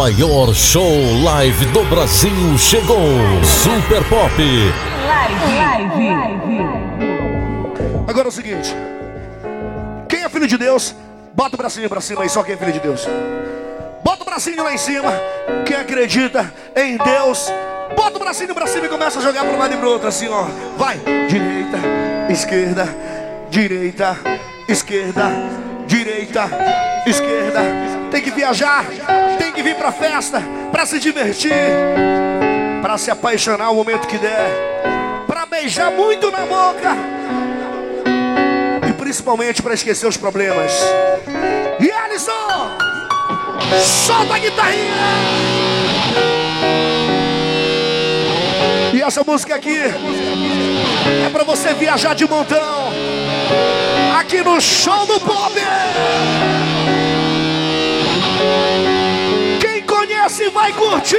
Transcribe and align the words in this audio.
maior 0.00 0.54
show 0.54 0.96
live 1.22 1.66
do 1.66 1.84
Brasil 1.84 2.56
chegou. 2.56 2.96
Super 3.44 4.02
Pop. 4.08 4.32
Live, 4.34 5.92
live, 5.98 6.64
Agora 8.08 8.28
é 8.28 8.30
o 8.30 8.32
seguinte. 8.32 8.74
Quem 10.08 10.22
é 10.22 10.28
filho 10.30 10.46
de 10.46 10.56
Deus, 10.56 10.96
bota 11.34 11.54
o 11.54 11.58
bracinho 11.58 11.86
pra 11.86 12.00
cima 12.00 12.22
aí, 12.22 12.30
só 12.30 12.42
quem 12.42 12.54
é 12.54 12.56
filho 12.56 12.72
de 12.72 12.80
Deus. 12.80 13.06
Bota 14.02 14.22
o 14.22 14.24
bracinho 14.24 14.64
lá 14.64 14.72
em 14.72 14.78
cima. 14.78 15.12
Quem 15.66 15.76
acredita 15.76 16.50
em 16.74 16.96
Deus, 16.96 17.52
bota 17.94 18.16
o 18.16 18.20
bracinho 18.20 18.54
pra 18.54 18.66
cima 18.66 18.86
e 18.86 18.88
começa 18.88 19.18
a 19.18 19.22
jogar 19.22 19.44
um 19.44 19.58
lado 19.58 19.74
e 19.74 19.76
pro 19.76 19.90
outro, 19.90 20.08
assim, 20.08 20.28
ó. 20.28 20.46
Vai. 20.78 20.96
Direita, 21.28 21.78
esquerda, 22.30 22.88
direita, 23.50 24.16
esquerda, 24.66 25.30
direita, 25.86 26.48
esquerda. 27.06 27.60
Tem 28.10 28.22
que 28.22 28.30
viajar, 28.30 28.86
que 29.60 29.62
vir 29.62 29.74
pra 29.74 29.92
festa, 29.92 30.42
pra 30.72 30.86
se 30.86 30.98
divertir, 30.98 31.52
pra 32.80 32.96
se 32.96 33.10
apaixonar 33.10 33.70
o 33.70 33.74
momento 33.74 34.08
que 34.08 34.16
der, 34.16 34.48
pra 35.26 35.44
beijar 35.44 35.90
muito 35.90 36.30
na 36.30 36.46
boca 36.46 36.96
e 38.88 38.92
principalmente 38.94 39.60
pra 39.60 39.74
esquecer 39.74 40.06
os 40.06 40.16
problemas. 40.16 40.72
E 41.78 41.90
Alisson, 41.90 42.32
solta 43.84 44.34
a 44.36 44.38
guitarrinha! 44.38 44.94
E 48.94 49.02
essa 49.02 49.22
música 49.22 49.56
aqui 49.56 49.78
é 51.26 51.28
pra 51.30 51.44
você 51.44 51.74
viajar 51.74 52.14
de 52.14 52.26
montão 52.26 52.92
aqui 54.18 54.42
no 54.42 54.58
show 54.58 55.04
do 55.04 55.20
pop. 55.20 55.52
Conhece 60.10 60.48
vai 60.50 60.72
curtir. 60.72 61.16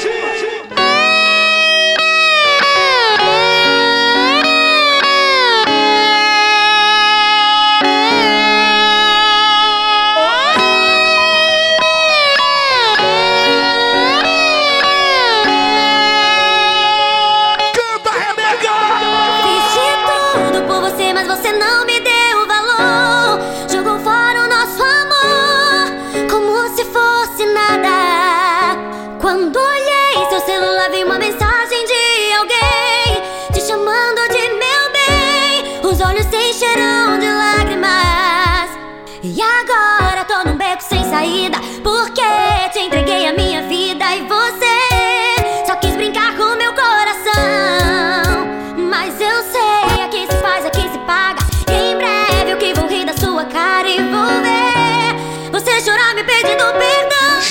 saída. 0.00 0.51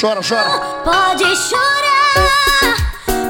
Chora, 0.01 0.19
chora. 0.27 0.59
Pode 0.83 1.23
chorar, 1.35 2.75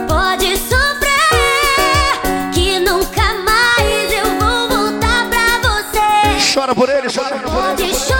pode 0.07 0.55
sofrer, 0.55 2.21
que 2.53 2.79
nunca 2.79 3.33
mais 3.43 4.13
eu 4.13 4.39
vou 4.39 4.69
voltar 4.69 5.27
pra 5.29 5.59
você. 5.67 6.53
Chora 6.53 6.73
por 6.73 6.87
ele, 6.87 7.09
chora 7.09 7.39
por 7.39 7.77
ele. 7.77 8.10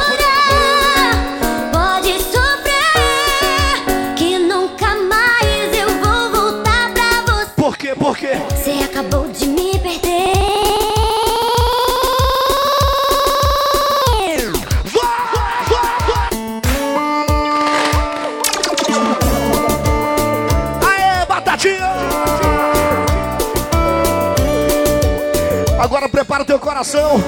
Coração, 26.71 27.21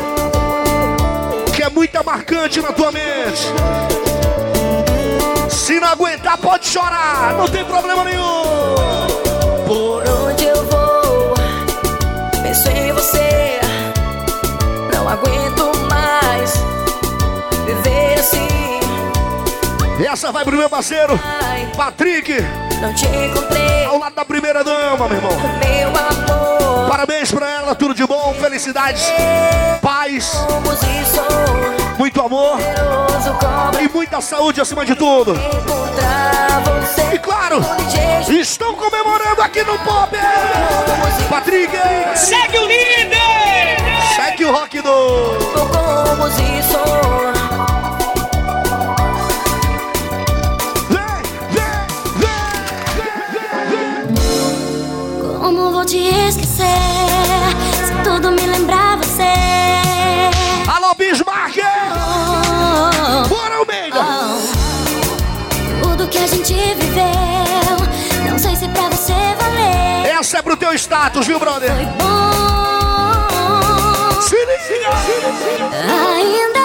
que 1.54 1.62
é 1.62 1.70
muito 1.70 2.02
marcante 2.06 2.62
na 2.62 2.72
tua 2.72 2.94
mente. 2.94 3.42
Se 5.50 5.82
não 5.82 5.90
aguentar, 5.90 6.38
pode 6.38 6.66
chorar, 6.66 7.34
não 7.34 7.50
tem 7.50 7.66
problema 7.66 8.06
nenhum. 8.06 8.44
Por 9.68 10.02
onde 10.08 10.46
eu 10.46 10.66
vou, 10.68 11.34
penso 12.42 12.70
em 12.70 12.94
você. 12.94 13.60
Não 14.94 15.10
aguento 15.10 15.78
mais 15.90 16.54
viver 17.66 18.20
assim. 18.20 18.48
Essa 20.10 20.32
vai 20.32 20.46
pro 20.46 20.56
meu 20.56 20.70
parceiro, 20.70 21.20
Patrick. 21.76 22.34
Não 22.82 22.94
te 22.94 23.08
encontrei. 23.08 23.86
Ao 23.88 24.00
lado 24.00 24.16
da 24.16 24.24
primeira 24.24 24.64
dama, 24.64 25.10
meu 25.10 25.18
irmão. 25.18 25.32
Meu 25.60 25.90
amor. 25.90 26.90
Parabéns 26.90 27.32
pra 27.32 27.50
ela, 27.50 27.73
felicidades, 28.40 29.04
paz, 29.82 30.34
muito 31.98 32.22
amor 32.22 32.58
e 33.82 33.88
muita 33.90 34.22
saúde 34.22 34.62
acima 34.62 34.86
de 34.86 34.96
tudo. 34.96 35.36
E 37.14 37.20
claro, 37.20 37.62
estão 38.30 38.76
comemorando 38.76 39.42
aqui 39.42 39.64
no 39.64 39.78
Pop. 39.80 40.18
Patrick, 41.30 41.76
segue 42.16 42.58
o 42.58 42.68
líder. 42.68 43.78
Segue 44.16 44.46
o 44.46 44.52
rock 44.52 44.82
do. 44.82 44.94
Tudo 58.24 58.32
me 58.32 58.48
lembrar 58.48 58.98
você 58.98 59.34
Alô, 60.74 60.96
Bismarck! 60.96 61.58
Oh, 61.92 63.28
Bora, 63.28 63.56
Almeida! 63.56 64.00
Oh, 64.00 65.90
tudo 65.90 66.08
que 66.08 66.18
a 66.18 66.28
gente 66.28 66.54
viveu 66.54 68.30
Não 68.30 68.40
sei 68.40 68.56
se 68.56 68.70
pra 68.70 68.88
você 68.90 69.14
valer 69.14 70.06
Essa 70.18 70.38
é 70.38 70.42
pro 70.42 70.56
teu 70.56 70.74
status, 70.74 71.28
viu, 71.28 71.38
brother? 71.38 71.70
Foi 71.70 71.86
bom 75.22 75.34
liga! 75.50 75.70
Ainda 76.16 76.63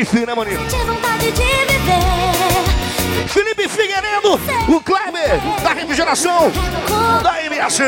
enfim, 0.00 0.24
né, 0.24 0.34
maninho? 0.34 0.58
Felipe 3.28 3.68
Figueiredo, 3.68 4.40
o 4.68 4.80
Kleber, 4.80 5.40
da 5.62 5.72
refrigeração, 5.74 6.50
da 7.22 7.44
MS. 7.44 7.82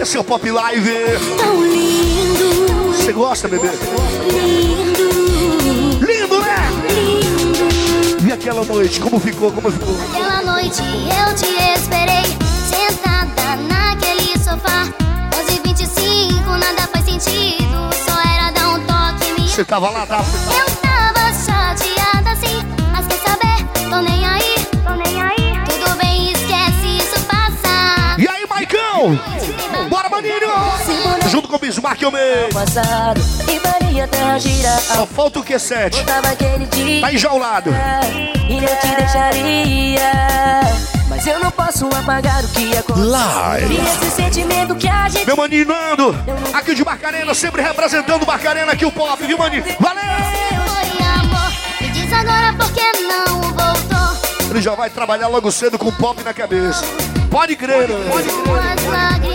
Esse 0.00 0.16
é 0.16 0.20
o 0.20 0.24
Pop 0.24 0.48
Live. 0.48 0.92
Tão 1.38 1.62
lindo. 1.62 2.92
Você 2.92 3.12
gosta, 3.12 3.48
bebê? 3.48 3.68
Lindo. 4.30 6.04
Lindo, 6.04 6.40
né? 6.40 6.56
Lindo. 6.90 8.28
E 8.28 8.32
aquela 8.32 8.64
noite, 8.64 9.00
como 9.00 9.18
ficou? 9.18 9.50
Como 9.50 9.70
ficou? 9.70 9.96
Aquela 10.10 10.42
noite 10.42 10.82
eu 10.82 11.34
te 11.34 11.53
Você 19.54 19.64
tava 19.64 19.88
lá, 19.88 20.04
tava. 20.04 20.24
Eu 20.52 20.66
tava 20.82 21.32
chateada 21.32 22.34
sim, 22.34 22.60
mas 22.90 23.06
quer 23.06 23.18
saber? 23.18 23.88
Tô 23.88 24.00
nem 24.00 24.26
aí, 24.26 24.66
tô 24.84 24.94
nem 24.94 25.22
aí. 25.22 25.52
Tudo 25.68 25.96
bem, 25.96 26.32
esquece, 26.32 26.96
isso 26.98 27.24
passa. 27.26 28.16
E 28.18 28.26
aí, 28.26 28.44
Maicão? 28.50 29.16
Bora, 29.88 30.08
maninho! 30.08 30.34
Junto 31.30 31.46
com 31.46 31.54
o 31.54 31.58
Bismarck, 31.60 32.02
eu 32.02 32.10
meio. 32.10 32.48
Passado, 32.52 33.20
e 33.48 33.60
valia 33.60 34.06
até. 34.06 34.40
Só 34.80 35.06
falta 35.06 35.38
o 35.38 35.44
Q7. 35.44 36.04
Tá 37.00 37.12
enjaulado. 37.12 37.70
E 38.48 38.56
eu 38.56 38.76
te 38.80 38.96
deixaria. 38.96 40.93
Mas 41.24 41.34
eu 41.34 41.40
não 41.40 41.50
posso 41.50 41.86
apagar 41.86 42.44
o 42.44 42.48
que 42.48 42.76
aconteceu. 42.76 43.10
Live. 43.10 43.74
E 43.74 43.80
esse 43.80 44.10
sentimento 44.10 44.74
que 44.74 44.86
a 44.86 45.08
gente 45.08 45.24
Meu 45.24 45.38
maninho 45.38 45.64
Nando, 45.64 46.14
aqui 46.52 46.74
de 46.74 46.84
Barcarena, 46.84 47.32
sempre 47.32 47.62
representando 47.62 48.26
Barcarena 48.26 48.72
aqui 48.72 48.84
o 48.84 48.92
pop, 48.92 49.26
viu, 49.26 49.38
maninho? 49.38 49.64
Valeu! 49.80 50.02
Foi 50.66 51.06
amor, 51.06 51.50
me 51.80 51.88
diz 51.88 52.12
agora 52.12 52.52
por 52.52 52.70
que 52.72 52.82
não 53.04 53.40
voltou. 53.40 54.50
Ele 54.50 54.60
já 54.60 54.74
vai 54.74 54.90
trabalhar 54.90 55.28
logo 55.28 55.50
cedo 55.50 55.78
com 55.78 55.90
pop 55.92 56.22
na 56.22 56.34
cabeça. 56.34 56.84
Pode 57.30 57.56
crer, 57.56 57.88
né? 57.88 58.10
Pode 58.10 58.28
crer. 58.28 59.33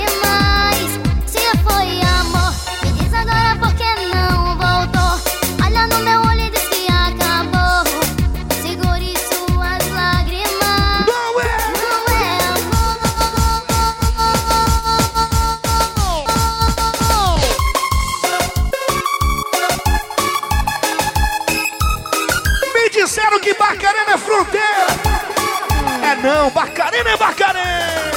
Não, 26.21 26.50
Barcarena 26.51 27.10
é 27.10 27.18
Barcarena. 27.18 28.12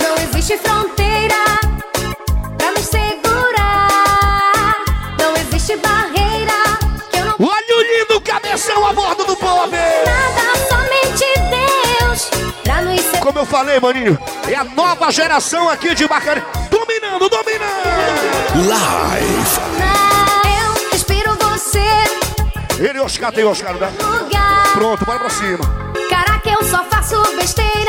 Não 0.00 0.14
existe 0.16 0.56
fronteira 0.58 1.34
pra 2.56 2.72
me 2.72 2.80
segurar. 2.80 4.74
Não 5.18 5.36
existe 5.36 5.76
barreira 5.76 6.52
que 7.10 7.18
eu 7.18 7.24
não 7.26 7.34
Olha 7.40 7.76
o 7.76 7.82
lindo 7.82 8.20
cabeção 8.20 8.86
a 8.86 8.92
bordo 8.92 9.24
do 9.24 9.36
pop. 9.36 9.70
nada, 9.70 10.58
somente 10.68 11.24
Deus 11.50 12.30
pra 12.62 12.82
nos 12.82 13.00
segurar. 13.00 13.20
Como 13.22 13.38
eu 13.38 13.46
falei, 13.46 13.80
maninho, 13.80 14.18
é 14.46 14.54
a 14.54 14.64
nova 14.64 15.10
geração 15.10 15.68
aqui 15.68 15.94
de 15.94 16.06
Barcarena. 16.06 16.46
Dominando, 16.70 17.28
dominando. 17.28 18.68
Live. 18.68 19.58
Eu 20.44 20.90
respiro 20.90 21.36
você 21.36 21.78
Ele 22.78 22.98
e 22.98 23.00
Oscar 23.00 23.32
tem 23.32 23.44
Oscar, 23.44 23.74
né? 23.74 23.92
no 24.00 24.18
lugar. 24.24 24.72
Pronto, 24.72 25.04
bora 25.04 25.18
pra 25.18 25.30
cima. 25.30 25.87
Caraca, 27.08 27.22
eu 27.22 27.24
só 27.24 27.87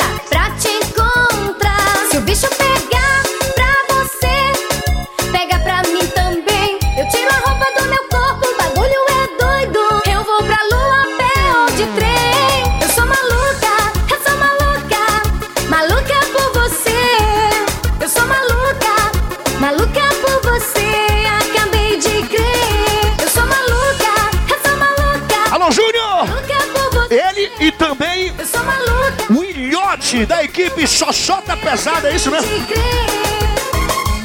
Xoxota 30.88 31.56
Pesada, 31.58 32.10
é 32.10 32.16
isso, 32.16 32.30
né? 32.32 32.40
crer. 32.68 33.10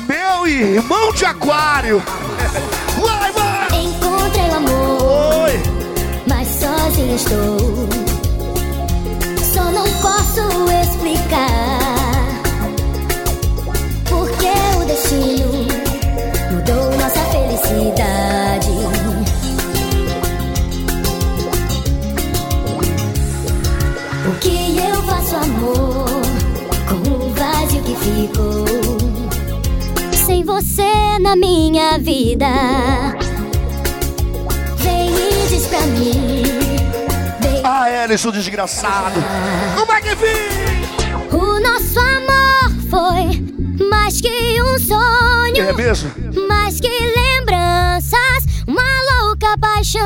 Meu 0.07 0.47
irmão 0.47 1.13
de 1.13 1.25
aquário. 1.25 2.03
Vai, 3.01 3.33
vai! 3.33 3.81
Encontrei 3.81 4.49
o 4.49 4.55
amor, 4.55 5.45
Oi! 5.45 5.63
mas 6.29 6.49
sozinha 6.49 7.17
estou. 7.17 7.89
Só 9.53 9.65
não 9.65 9.85
posso 10.01 10.41
explicar 10.83 11.74
minha 31.37 31.99
vida. 31.99 32.47
Vem 34.77 35.11
e 35.15 35.49
diz 35.49 35.67
pra 35.67 35.81
mim. 35.83 36.53
Ah, 37.65 37.91
Ellison, 38.05 38.31
desgraçado. 38.31 39.21
Como 39.77 39.93
é 39.93 40.01
que 40.01 40.11
fica? 40.17 41.37
O 41.37 41.61
nosso 41.61 41.99
amor 41.99 42.71
foi 42.91 43.87
mais 43.91 44.21
que 44.21 44.63
um 44.63 44.75
É 44.75 44.79
sonho, 44.79 45.75
mesmo? 45.77 46.11
mais 46.49 46.79
que 46.81 46.89
lembranças, 46.89 48.45
uma 48.67 48.83
louca 49.25 49.57
paixão. 49.59 50.03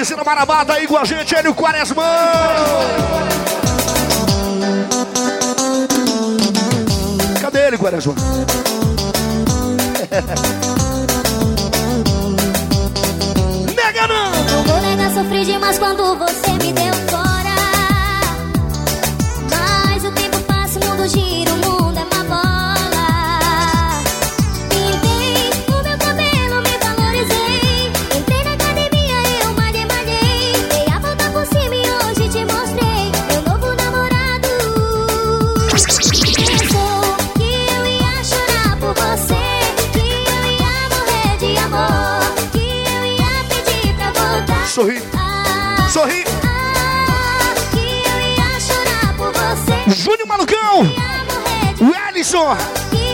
Oficina 0.00 0.24
Marabá, 0.24 0.64
tá 0.64 0.76
aí 0.76 0.86
com 0.86 0.96
a 0.96 1.04
gente, 1.04 1.34
ele 1.34 1.48
o 1.48 1.54
Quaresmão. 1.54 2.02
Cadê 7.38 7.66
ele, 7.66 7.76
Quaresmão? 7.76 8.14
Nega 13.76 14.06
não! 14.08 14.30
Não 14.30 14.64
vou 14.64 14.80
negar, 14.80 15.10
sofri 15.12 15.44
demais 15.44 15.78
quando 15.78 16.16
você 16.16 16.49
Sorri, 44.80 45.02
sorri. 45.90 46.24
Júnior 49.94 50.26
Malucão, 50.26 50.80
o 51.82 52.08
Ellison. 52.08 52.56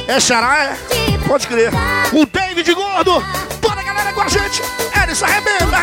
É 0.06 0.20
xará, 0.20 0.62
é? 0.62 0.78
Pode 1.26 1.48
crer. 1.48 1.72
O 2.12 2.24
David 2.24 2.72
Gordo. 2.72 3.20
Bora, 3.60 3.82
galera, 3.82 4.12
com 4.12 4.20
a 4.20 4.28
gente. 4.28 4.62
Ellison, 5.02 5.24
arrebenta. 5.24 5.75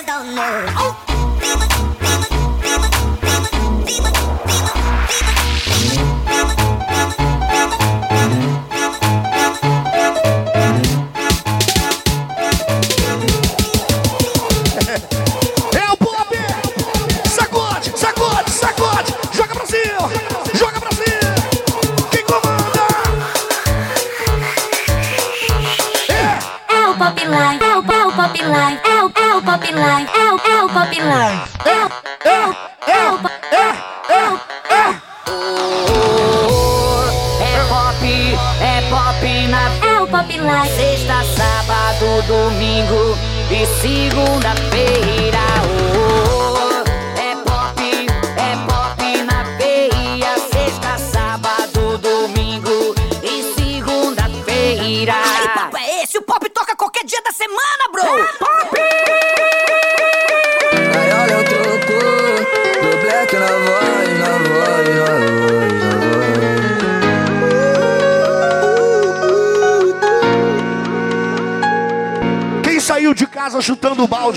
Chutando 0.00 0.40
o 0.78 1.09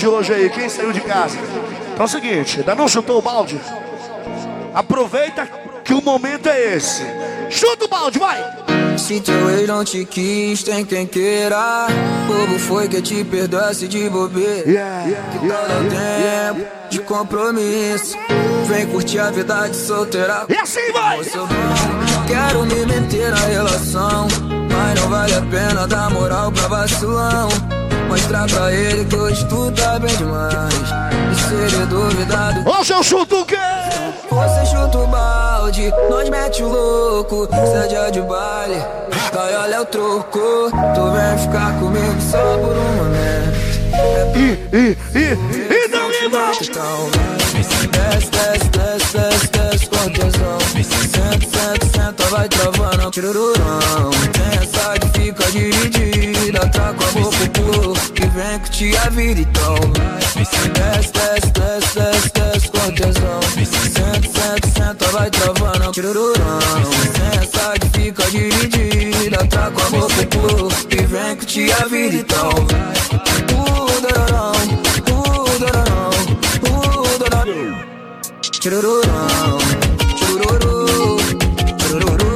balde 0.04 0.08
hoje 0.08 0.34
aí? 0.34 0.50
Quem 0.50 0.68
saiu 0.68 0.92
de 0.92 1.00
casa? 1.00 1.38
Então 1.92 2.04
é 2.04 2.04
o 2.04 2.08
seguinte, 2.08 2.58
ainda 2.60 2.74
não 2.74 2.88
chutou 2.88 3.18
o 3.18 3.22
balde? 3.22 3.60
Aproveita 4.74 5.48
que 5.84 5.94
o 5.94 6.02
momento 6.02 6.48
é 6.48 6.74
esse. 6.74 7.02
Chuta 7.50 7.84
o 7.84 7.88
balde, 7.88 8.18
vai! 8.18 8.42
Se 8.98 9.20
teu 9.20 9.50
ex 9.50 9.68
não 9.68 9.84
te 9.84 10.04
quis, 10.04 10.62
tem 10.62 10.84
quem 10.84 11.06
queira. 11.06 11.86
Bobo 12.26 12.58
foi 12.58 12.88
que 12.88 13.02
te 13.02 13.24
perdoasse 13.24 13.88
de 13.88 14.08
bobeira. 14.08 14.68
Yeah, 14.68 15.06
yeah, 15.06 15.30
que 15.30 15.48
tal 15.48 15.48
yeah, 15.48 16.54
tempo 16.54 16.70
de 16.90 16.98
compromisso? 17.00 18.16
Vem 18.66 18.86
curtir 18.86 19.18
a 19.18 19.30
vida 19.30 19.68
de 19.68 19.76
solteira. 19.76 20.46
E 20.48 20.54
assim 20.54 20.92
vai! 20.92 21.20
Quero 22.26 22.64
me 22.66 22.86
meter 22.86 23.30
na 23.30 23.40
relação, 23.46 24.28
mas 24.72 25.00
não 25.00 25.08
vale 25.08 25.34
a 25.34 25.42
pena 25.42 25.86
dar 25.86 26.10
moral 26.10 26.50
pra 26.52 26.68
vacilão. 26.68 27.48
Mostrar 28.14 28.46
pra 28.46 28.72
ele 28.72 29.04
que 29.06 29.16
hoje 29.16 29.44
tu 29.46 29.72
tá 29.72 29.98
bem 29.98 30.16
demais. 30.16 30.72
E 31.32 31.34
se 31.34 31.52
ele 31.52 31.86
duvidado. 31.86 32.70
Hoje 32.70 32.92
eu 32.92 33.02
chuto 33.02 33.40
o 33.40 33.44
quê? 33.44 33.56
Você 34.30 34.66
chuta 34.66 34.98
o 34.98 35.06
balde, 35.08 35.92
nós 36.08 36.28
mete 36.28 36.62
o 36.62 36.68
louco. 36.68 37.48
Sede 37.72 37.96
é 37.96 38.12
de 38.12 38.20
baile, 38.20 38.80
cai 39.32 39.56
olha 39.56 39.82
o 39.82 39.86
troco. 39.86 40.70
Tu 40.70 41.10
vem 41.10 41.38
ficar 41.38 41.76
comigo 41.80 42.20
só 42.20 42.56
por 42.58 42.76
um 42.76 42.92
momento. 42.92 43.74
É 43.92 44.38
e, 44.38 44.68
e, 44.72 44.98
e, 45.18 45.84
e 45.84 45.88
não 45.88 46.08
me 46.08 46.14
Então, 46.62 47.10
desce, 47.90 48.30
desce, 48.30 48.68
desce, 48.68 49.10
desce, 49.10 49.48
desce 49.48 49.86
com 49.88 50.08
tesão. 50.12 50.58
Senta, 50.84 51.46
senta, 51.58 51.86
senta, 51.92 52.24
vai 52.26 52.48
travando, 52.48 53.10
tirururão. 53.10 54.10
Tem 54.32 54.62
essa 54.62 55.03
fica 55.24 55.50
dividida, 55.50 56.68
tá 56.68 56.92
com 56.92 57.04
a 57.04 57.22
boca 57.22 57.48
pro 57.54 57.94
que 58.12 58.26
vem 58.26 58.58
que 58.58 58.70
te 58.70 58.96
a 58.98 59.08
então. 59.40 59.74
Desce, 60.36 60.68
desce, 60.68 61.50
desce, 61.52 61.94
desce, 61.94 62.30
desce 62.34 62.68
com. 62.68 63.40
Senta, 63.64 64.28
senta, 64.28 64.68
senta, 64.68 65.06
vai 65.12 65.30
travando, 65.30 65.92
tirururão. 65.92 66.58
Essa 67.40 67.72
que 67.80 67.88
fica 68.00 68.30
dividida, 68.30 69.46
tá 69.46 69.70
com 69.70 69.80
a 69.80 69.90
boca 70.00 70.26
pro 70.26 70.68
que 70.88 71.02
vem 71.06 71.36
que 71.36 71.46
te 71.46 71.72
a 71.72 71.86
vida, 71.86 72.16
então. 72.16 72.50
Uh, 73.54 74.00
dararão, 74.02 74.52
uh, 75.10 75.58
dararão, 75.58 76.10
uh, 76.68 77.18
dararão. 77.18 77.84
Tirururão, 78.60 79.58
tirururu, 80.16 81.16
tirururu. 81.78 82.34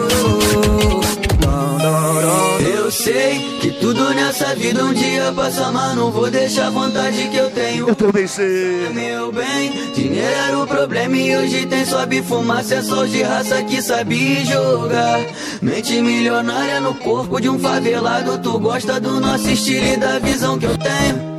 Não. 1.40 2.47
Eu 2.88 2.92
sei 2.92 3.58
que 3.60 3.70
tudo 3.72 4.14
nessa 4.14 4.54
vida 4.54 4.82
um 4.82 4.94
dia 4.94 5.30
passa, 5.36 5.70
mas 5.70 5.94
não 5.94 6.10
vou 6.10 6.30
deixar 6.30 6.68
a 6.68 6.70
vontade 6.70 7.28
que 7.28 7.36
eu 7.36 7.50
tenho. 7.50 7.86
Eu 7.86 7.94
também 7.94 8.26
sei. 8.26 8.88
Meu 8.94 9.30
bem, 9.30 9.92
dinheiro 9.94 10.26
era 10.26 10.58
o 10.58 10.66
problema 10.66 11.14
e 11.14 11.36
hoje 11.36 11.66
tem 11.66 11.84
sobe 11.84 12.22
fumaça, 12.22 12.76
é 12.76 12.82
só 12.82 13.04
de 13.04 13.22
raça 13.22 13.62
que 13.62 13.82
sabe 13.82 14.42
jogar. 14.46 15.20
Mente 15.60 16.00
milionária 16.00 16.80
no 16.80 16.94
corpo 16.94 17.38
de 17.38 17.50
um 17.50 17.58
favelado, 17.58 18.38
tu 18.38 18.58
gosta 18.58 18.98
do 18.98 19.20
nosso 19.20 19.50
estilo 19.50 19.86
e 19.86 19.96
da 19.98 20.18
visão 20.18 20.58
que 20.58 20.64
eu 20.64 20.78
tenho. 20.78 21.37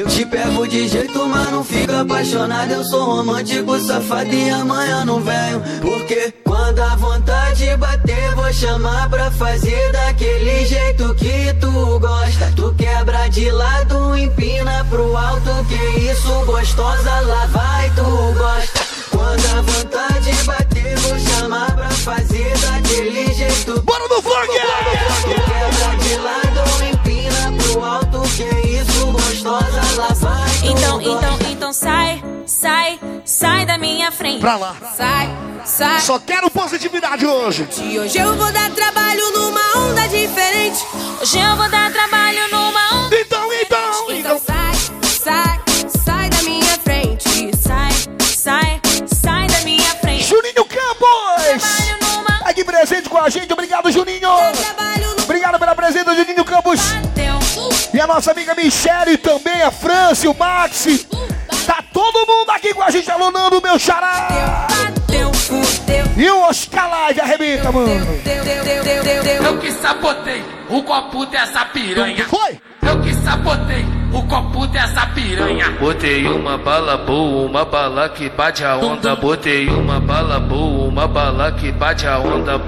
Eu 0.00 0.06
te 0.06 0.24
pego 0.24 0.66
de 0.66 0.88
jeito, 0.88 1.26
mas 1.26 1.50
não 1.50 1.62
fico 1.62 1.92
apaixonado. 1.92 2.72
Eu 2.72 2.82
sou 2.84 3.04
romântico, 3.04 3.78
safado 3.80 4.34
e 4.34 4.48
amanhã 4.48 5.04
não 5.04 5.20
venho. 5.20 5.62
Porque 5.82 6.32
quando 6.42 6.80
a 6.80 6.96
vontade 6.96 7.76
bater, 7.76 8.34
vou 8.34 8.50
chamar 8.50 9.10
pra 9.10 9.30
fazer 9.30 9.92
daquele 9.92 10.64
jeito 10.64 11.14
que 11.16 11.52
tu 11.60 11.98
gosta. 11.98 12.50
Tu 12.56 12.74
quebra 12.78 13.28
de 13.28 13.50
lado, 13.50 14.16
empina 14.16 14.86
pro 14.88 15.14
alto. 15.14 15.50
Que 15.68 16.00
isso, 16.10 16.46
gostosa, 16.46 17.20
lá 17.20 17.44
vai, 17.50 17.90
tu 17.90 18.02
gosta. 18.38 18.80
Quando 19.10 19.46
a 19.54 19.60
vontade 19.60 20.32
bater, 20.44 20.96
vou 20.96 21.18
chamar 21.18 21.76
pra 21.76 21.90
fazer 21.90 22.56
daquele 22.58 23.34
jeito. 23.34 23.82
Bora 23.82 24.08
no 24.08 24.22
funk! 24.22 24.48
Tu 24.48 25.28
quebra 25.28 25.96
de 25.98 26.16
lado, 26.16 26.84
empina 26.84 26.99
pro 27.72 27.84
alto. 27.84 28.20
Que 28.36 28.44
isso, 28.68 29.06
gostosa, 29.06 29.80
lá 29.96 30.08
vai, 30.14 30.50
Então, 30.62 31.00
então, 31.00 31.38
então 31.50 31.72
sai, 31.72 32.22
sai, 32.46 32.98
sai 33.24 33.66
da 33.66 33.76
minha 33.78 34.10
frente. 34.10 34.40
Pra 34.40 34.56
lá. 34.56 34.74
Sai, 34.96 35.28
sai. 35.64 36.00
Só 36.00 36.18
quero 36.18 36.50
positividade 36.50 37.26
hoje. 37.26 37.68
E 37.82 37.98
hoje 37.98 38.18
eu 38.18 38.34
vou 38.36 38.50
dar 38.52 38.70
trabalho 38.70 39.30
numa 39.32 39.60
onda 39.88 40.08
diferente. 40.08 40.84
Hoje 41.20 41.38
eu 41.38 41.56
vou 41.56 41.68
dar 41.68 41.92
trabalho 41.92 42.50
numa 42.50 43.04
onda. 43.04 43.16
Então, 43.20 43.52
então, 43.52 44.10
Então 44.10 44.36
então. 44.36 44.40
sai, 44.40 44.72
sai, 45.22 45.60
sai 46.04 46.30
da 46.30 46.42
minha 46.42 46.78
frente. 46.82 47.28
Sai, 47.60 47.90
sai, 48.24 48.80
sai 49.06 49.46
da 49.48 49.60
minha 49.60 49.94
frente. 49.96 50.24
Juninho 50.24 50.64
Campos! 50.64 51.62
Trabalho 51.62 51.98
numa 52.02 52.40
Aqui 52.48 52.64
presente 52.64 53.08
com 53.08 53.18
a 53.18 53.28
gente. 53.28 53.52
Obrigado, 53.52 53.90
Juninho. 53.90 54.28
Obrigado 55.24 55.58
pela 55.58 55.74
presença, 55.74 56.14
Juninho 56.14 56.44
Campos. 56.44 56.80
E 58.00 58.02
a 58.02 58.06
nossa 58.06 58.30
amiga 58.30 58.54
Michele 58.54 59.18
também, 59.18 59.60
a 59.60 59.70
Franci, 59.70 60.26
o 60.26 60.34
Maxi. 60.34 61.06
Tá 61.66 61.84
todo 61.92 62.26
mundo 62.26 62.48
aqui 62.48 62.72
com 62.72 62.82
a 62.82 62.90
gente 62.90 63.10
alunando 63.10 63.58
o 63.58 63.62
meu 63.62 63.78
xará. 63.78 64.66
E 66.16 66.30
o 66.30 66.40
Oscar 66.44 66.88
Live 66.88 67.20
arrebenta, 67.20 67.70
mano. 67.70 67.90
Eu 69.44 69.58
que 69.58 69.70
sabotei 69.72 70.42
o 70.70 70.82
copo 70.82 71.26
dessa 71.26 71.66
piranha. 71.66 72.24
Foi! 72.24 72.58
Eu 72.80 73.02
que 73.02 73.12
sabotei 73.16 73.84
o 74.14 74.26
copo 74.26 74.66
dessa 74.68 75.04
piranha. 75.08 75.70
Botei 75.72 76.26
uma 76.26 76.56
bala 76.56 76.96
boa, 76.96 77.46
uma 77.46 77.66
bala 77.66 78.08
que 78.08 78.30
bate 78.30 78.64
a 78.64 78.78
onda. 78.78 79.14
Botei 79.14 79.68
uma 79.68 80.00
bala 80.00 80.40
boa, 80.40 80.88
uma 80.88 81.06
bala 81.06 81.52
que 81.52 81.70
bate 81.70 82.06
a 82.06 82.18
onda. 82.18 82.58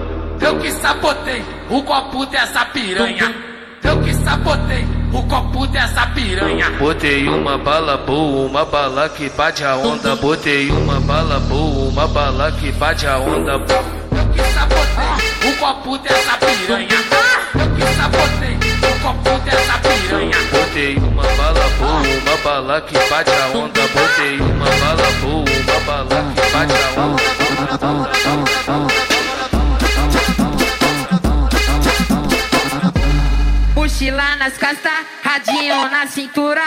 Eu 0.43 0.59
que 0.59 0.71
sabotei 0.73 1.43
o 1.71 1.83
copo 1.85 2.27
dessa 2.27 2.67
piranha. 2.67 3.52
Eu 3.85 4.01
que 4.01 4.15
sabotei 4.15 4.87
o 5.13 5.23
copo 5.25 5.67
dessa 5.67 6.07
piranha. 6.09 6.71
Botei 6.79 7.29
uma 7.29 7.59
bala 7.59 7.97
boa, 7.99 8.47
uma 8.47 8.65
bala 8.65 9.09
que 9.09 9.29
bate 9.31 9.65
a 9.65 9.77
onda. 9.77 10.15
Botei 10.17 10.71
uma 10.71 11.01
bala 11.01 11.41
boa, 11.41 11.89
uma 11.91 12.07
bala 12.09 12.53
que 12.53 12.71
bate 12.73 13.07
a 13.07 13.19
onda. 13.19 13.53
Eu 13.53 14.29
que 14.33 14.43
sabotei 14.55 15.51
o 15.51 15.57
copo 15.59 15.99
dessa 15.99 16.39
piranha. 16.39 16.89
Eu 17.55 17.71
que 17.75 17.83
sabotei 17.97 18.57
o 18.89 19.01
copo 19.01 19.39
dessa 19.45 19.79
piranha. 19.79 20.37
Botei 20.53 20.97
uma 20.97 21.23
bala 21.23 21.69
boa, 21.79 22.03
uma 22.23 22.37
bala 22.45 22.81
que 22.83 22.99
bate 23.11 23.31
a 23.31 23.49
onda. 23.49 23.81
Botei 23.89 24.39
uma 24.39 24.67
bala 24.67 25.11
boa, 25.21 25.45
uma 25.45 25.81
bala 25.81 26.33
que 26.35 26.41
bate 26.53 26.75
a 26.75 27.01
onda. 27.01 28.92
Mochila 34.03 34.35
nas 34.35 34.59
costas, 34.59 35.07
radinho 35.23 35.89
na 35.89 36.09
cintura, 36.09 36.61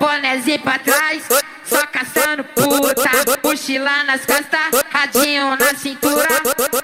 bonézinho 0.00 0.58
pra 0.62 0.80
trás, 0.80 1.22
só 1.64 1.86
caçando 1.86 2.42
puta. 2.42 3.08
Mochila 3.40 4.02
nas 4.02 4.26
costas, 4.26 4.82
radinho 4.90 5.56
na 5.56 5.74
cintura, 5.76 6.26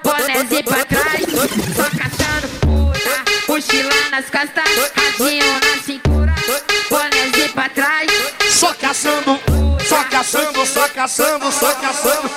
bonézinho 0.01 0.63
pra 0.63 0.85
trás, 0.85 1.25
só 1.75 1.83
caçando 1.97 2.47
puta. 2.61 3.51
Mochila 3.51 4.09
nas 4.09 4.29
costas, 4.29 4.91
radinho 4.95 5.53
na 5.59 5.83
cintura, 5.83 6.35
bonézinho 6.89 7.53
pra 7.53 7.67
trás, 7.67 8.09
Só 8.51 8.73
caçando, 8.75 9.37
só 9.85 10.03
caçando, 10.05 10.65
só 10.65 10.87
caçando, 10.87 11.51
só 11.51 11.73
caçando. 11.73 12.29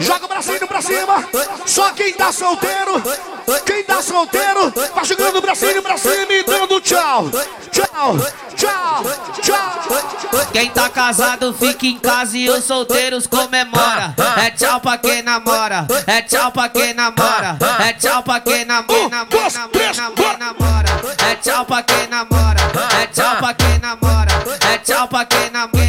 Joga 0.00 0.24
o 0.24 0.28
bracinho 0.28 0.66
pra 0.66 0.82
cima. 0.82 1.24
Só 1.64 1.92
quem 1.92 2.12
tá 2.12 2.32
solteiro, 2.32 3.00
quem 3.64 3.84
tá 3.84 4.02
solteiro, 4.02 4.72
vai 4.94 5.04
jogando 5.04 5.36
o 5.36 5.40
bracinho 5.40 5.82
pra 5.82 5.96
cima 5.96 6.32
e 6.32 6.42
dando 6.42 6.80
tchau, 6.80 7.30
tchau. 7.70 8.16
Quem 10.52 10.70
tá 10.70 10.88
casado 10.88 11.52
fica 11.52 11.86
em 11.86 11.98
casa 11.98 12.36
e 12.36 12.48
os 12.48 12.64
solteiros 12.64 13.26
comemora. 13.26 14.14
É 14.36 14.50
tchau 14.50 14.80
pra 14.80 14.98
quem 14.98 15.22
namora, 15.22 15.86
é 16.06 16.22
tchau 16.22 16.52
pra 16.52 16.68
quem 16.68 16.94
namora, 16.94 17.58
é 17.80 17.92
tchau 17.92 18.22
pra 18.22 18.40
quem 18.40 18.64
namora. 18.64 19.28
É 21.28 21.34
tchau 21.36 21.64
pra 21.64 21.82
quem 21.82 22.06
namora, 22.06 22.60
é 23.00 23.06
tchau 23.06 23.36
pra 23.36 23.52
quem 23.52 23.78
namora, 23.78 24.30
é 24.70 24.78
tchau 24.78 25.08
pra 25.08 25.24
quem 25.24 25.50
namora. 25.50 25.84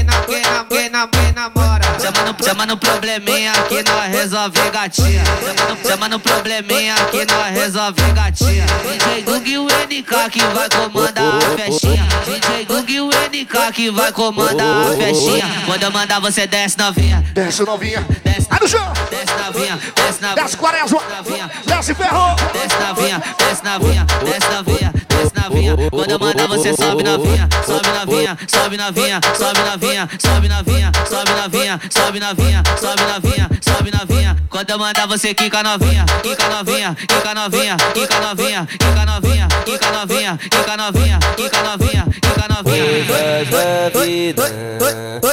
Chama 2.43 2.65
no, 2.65 2.77
probleminha 2.77 3.51
que 3.67 3.83
nós 3.83 4.11
resolve 4.11 4.69
gatinha. 4.71 5.23
Chama 5.87 6.09
no, 6.09 6.19
probleminha 6.19 6.95
que 7.11 7.25
nós 7.25 7.53
resolve 7.53 8.01
gatinha. 8.13 8.65
DJ 8.65 9.21
Gug 9.23 9.49
e 9.49 9.57
o 9.57 9.65
NK 9.65 10.29
que 10.31 10.39
vai 10.39 10.69
comandar 10.69 11.35
a 11.35 11.57
festinha. 11.57 12.07
DJ 12.55 12.65
Gug 12.65 12.93
e 12.93 13.01
o 13.01 13.09
NK 13.09 13.73
que 13.73 13.91
vai 13.91 14.11
comandar 14.13 14.87
a 14.87 14.95
festinha. 14.95 15.45
Quando 15.65 15.83
eu 15.83 15.91
mandar 15.91 16.21
você 16.21 16.47
desce 16.47 16.77
novinha. 16.77 17.21
Desce 17.33 17.63
novinha. 17.63 18.05
Aí 18.49 18.59
no 18.61 18.67
chão. 18.67 18.93
Desce 19.09 19.33
novinha, 19.33 19.79
desce 19.95 20.21
novinha. 20.21 20.35
Desce 20.35 20.57
quaresma. 20.57 21.01
Desce 21.65 21.93
ferro. 21.93 22.35
Desce 22.53 22.79
novinha, 22.79 23.23
desce 23.37 23.63
novinha, 23.63 24.05
desce 24.23 24.49
novinha, 24.53 24.93
desce 25.09 25.34
novinha. 25.49 25.75
Quando 25.91 26.11
eu 26.11 26.19
mandar 26.19 26.47
você 26.47 26.73
sobe 26.73 27.03
novinha, 27.03 27.47
sobe 27.65 27.89
novinha, 27.89 28.37
sobe 28.47 28.77
novinha, 28.77 29.19
sobe 29.37 29.59
novinha, 29.59 30.09
sobe 30.19 30.47
novinha, 30.47 30.91
sobe 31.09 31.29
novinha, 31.29 31.81
sobe 31.89 32.19
novinha, 32.19 32.63
sobe 32.79 33.01
novinha, 33.01 33.49
sobe 33.61 33.91
novinha. 33.91 34.37
Quando 34.49 34.69
eu 34.69 34.79
mandar 34.79 35.07
você 35.07 35.33
quica 35.33 35.63
novinha, 35.63 36.05
quica 36.23 36.49
novinha, 36.49 36.95
quica 36.95 37.33
novinha, 37.33 37.77
quica 37.93 38.19
novinha, 38.21 38.65
quica 38.65 39.05
novinha, 39.05 39.47
quica 39.65 39.91
novinha, 39.91 40.37
quica 40.37 40.77
novinha, 40.77 41.19
quica 41.35 41.61
novinha, 41.61 42.07
quica 42.21 42.47
novinha. 42.47 43.05
Da 43.45 43.89
vida, 43.99 44.43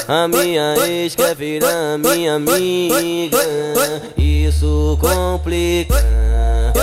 a 0.09 0.29
minha 0.29 0.75
ex 0.87 1.15
quer 1.15 1.35
virar 1.35 1.99
minha 1.99 2.35
amiga. 2.35 3.39
Isso 4.17 4.99
complica. 5.01 5.95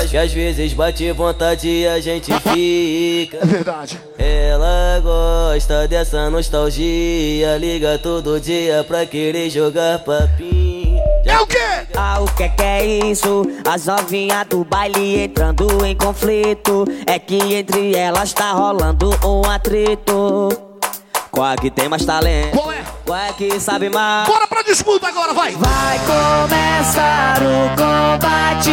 Que 0.09 0.17
às 0.17 0.33
vezes 0.33 0.73
bate 0.73 1.11
vontade 1.11 1.67
e 1.67 1.87
a 1.87 1.99
gente 1.99 2.31
fica. 2.39 3.18
É 3.33 3.45
verdade. 3.45 3.99
Ela 4.17 4.99
gosta 5.01 5.87
dessa 5.87 6.29
nostalgia. 6.29 7.57
Liga 7.57 7.97
todo 7.97 8.39
dia 8.39 8.83
pra 8.87 9.05
querer 9.05 9.49
jogar 9.49 9.99
papinho. 9.99 10.99
É 11.25 11.37
o 11.39 11.47
quê? 11.47 11.57
Ah, 11.95 12.19
o 12.21 12.25
que 12.25 12.47
que 12.49 12.63
é 12.63 12.85
isso? 12.85 13.43
As 13.67 13.85
novinhas 13.85 14.47
do 14.47 14.63
baile 14.63 15.23
entrando 15.23 15.85
em 15.85 15.95
conflito. 15.95 16.85
É 17.05 17.19
que 17.19 17.35
entre 17.55 17.95
elas 17.95 18.33
tá 18.33 18.51
rolando 18.51 19.09
um 19.25 19.49
atrito. 19.49 20.49
Qual 21.31 21.51
é 21.51 21.55
que 21.55 21.69
tem 21.69 21.87
mais 21.87 22.05
talento? 22.05 22.57
Qual 22.57 22.71
é? 22.71 22.83
Qual 23.05 23.17
é 23.19 23.33
que 23.33 23.59
sabe 23.59 23.89
mais? 23.89 24.27
Bora 24.27 24.47
pra 24.47 24.61
disputa 24.63 25.07
agora, 25.07 25.33
vai. 25.33 25.51
Vai 25.55 25.99
começar 25.99 27.37
o 27.41 27.69
combate. 27.77 28.69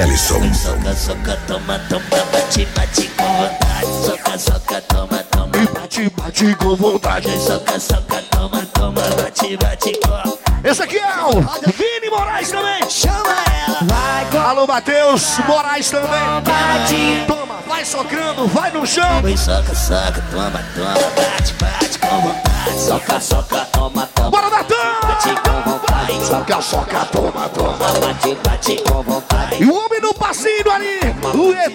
Ellison. 0.00 0.40
Soca, 0.54 0.94
soca, 0.94 1.36
toma, 1.46 1.78
toma, 1.90 2.24
bate, 2.32 2.64
bate 2.74 3.06
com 3.18 3.26
vontade. 3.36 4.06
Soca, 4.06 4.38
soca, 4.38 4.80
toma, 4.80 5.22
toma. 5.24 5.52
E 5.54 5.66
bate, 5.66 6.10
bate 6.16 6.54
com 6.54 6.74
vontade. 6.74 7.28
Soca, 7.38 7.78
soca, 7.78 8.22
toma, 8.30 8.64
toma, 8.72 9.02
bate, 9.02 9.56
bate 9.58 10.00
com. 10.00 10.39
Esse 10.62 10.82
aqui 10.82 10.98
é 10.98 11.24
o 11.24 11.40
Vini 11.72 12.10
Moraes 12.10 12.50
também. 12.50 12.88
Chama 12.88 13.34
ela. 13.66 13.78
Vai 13.82 14.40
Alô, 14.50 14.66
Matheus 14.66 15.38
Moraes 15.46 15.90
também. 15.90 16.10
Toma, 17.26 17.56
vai 17.66 17.84
socando, 17.84 18.46
vai 18.48 18.70
no 18.70 18.86
chão. 18.86 19.22
Oi, 19.24 19.36
soca, 19.36 19.74
soca, 19.74 20.22
toma, 20.30 20.62
toma, 20.74 20.94
bate, 21.16 21.52
bate 21.54 21.98
com 21.98 22.20
vontade. 22.20 22.80
Soca, 22.80 23.20
soca, 23.20 23.66
toma, 23.72 24.06
toma. 24.14 24.30
Bora, 24.30 24.50
Natan! 24.50 24.74
Bate 25.02 25.28
com 25.40 25.70
vontade. 25.70 26.26
Soca, 26.26 26.60
soca, 26.60 27.04
toma, 27.06 27.48
toma. 27.48 27.76
Bate, 27.76 28.34
bate 28.44 28.76
com 28.82 29.02
vontade. 29.02 29.62
E 29.62 29.64
o 29.64 29.74
homem 29.74 30.00
no 30.00 30.12
passinho 30.12 30.70
ali, 30.70 31.00
o. 31.34 31.48
Oi, 31.48 31.56
oi, 31.56 31.74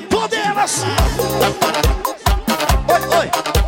oi, 2.87 3.17
oi. 3.17 3.64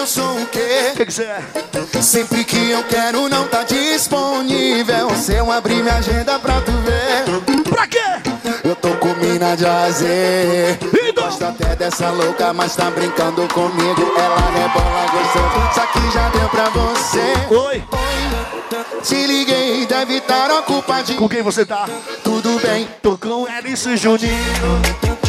Eu 0.00 0.06
sou 0.06 0.40
o 0.40 0.46
quê? 0.46 0.92
Que 0.96 1.04
que 1.04 1.12
você 1.12 1.24
é? 1.24 1.42
Sempre 2.00 2.42
que 2.42 2.70
eu 2.70 2.82
quero 2.84 3.28
não 3.28 3.46
tá 3.46 3.62
disponível. 3.64 5.10
Se 5.14 5.34
eu 5.34 5.52
abrir 5.52 5.82
minha 5.82 5.96
agenda 5.96 6.38
pra 6.38 6.58
tu 6.62 6.72
ver. 6.72 7.62
Pra 7.68 7.86
quê? 7.86 7.98
Eu 8.64 8.74
tô 8.76 8.88
com 8.96 9.08
mina 9.16 9.54
de 9.54 9.66
azer. 9.66 10.78
Então. 11.06 11.24
Gosto 11.24 11.44
até 11.44 11.76
dessa 11.76 12.08
louca, 12.10 12.50
mas 12.54 12.74
tá 12.74 12.90
brincando 12.90 13.46
comigo. 13.48 14.12
Ela 14.16 14.40
rebola 14.50 15.06
gostoso, 15.12 15.74
só 15.74 15.86
que 15.86 16.10
já 16.14 16.28
deu 16.30 16.48
pra 16.48 16.70
você. 16.70 17.54
Oi, 17.54 17.82
Te 19.02 19.26
liguei, 19.26 19.84
deve 19.84 20.16
estar 20.16 20.50
ocupadinho. 20.50 21.18
com 21.18 21.28
quem 21.28 21.42
você 21.42 21.66
tá? 21.66 21.86
Tudo 22.24 22.58
bem, 22.60 22.88
Tô 23.02 23.18
com 23.18 23.46
Elis 23.46 23.82
Juninho. 24.00 24.80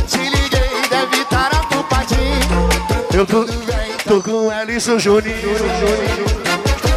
te 0.08 0.18
liguei, 0.18 0.88
deve 0.90 1.18
estar 1.24 1.52
ocupadinho. 1.56 2.70
Eu 3.14 3.26
tô, 3.26 3.46
tô 4.12 4.22
com 4.22 4.52
Elis 4.52 4.84
Juninho. 4.84 5.56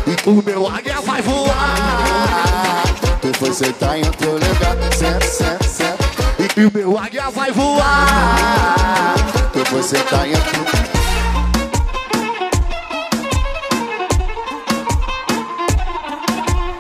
E 0.05 0.29
o 0.29 0.43
meu 0.43 0.67
águia 0.67 1.01
vai 1.01 1.23
voar. 1.23 2.83
Tu 3.21 3.39
foi 3.39 3.53
sentar 3.53 3.97
em 3.97 4.05
outro 4.05 4.33
lugar, 4.33 4.77
senta, 4.93 5.25
senta, 5.25 5.65
senta. 5.65 6.61
E 6.61 6.65
o 6.65 6.73
meu 6.75 6.99
águia 6.99 7.31
vai 7.31 7.53
voar. 7.53 9.15
Tu 9.53 9.65
foi 9.67 9.83
sentar 9.85 10.27
em 10.27 10.35
outro 10.35 10.65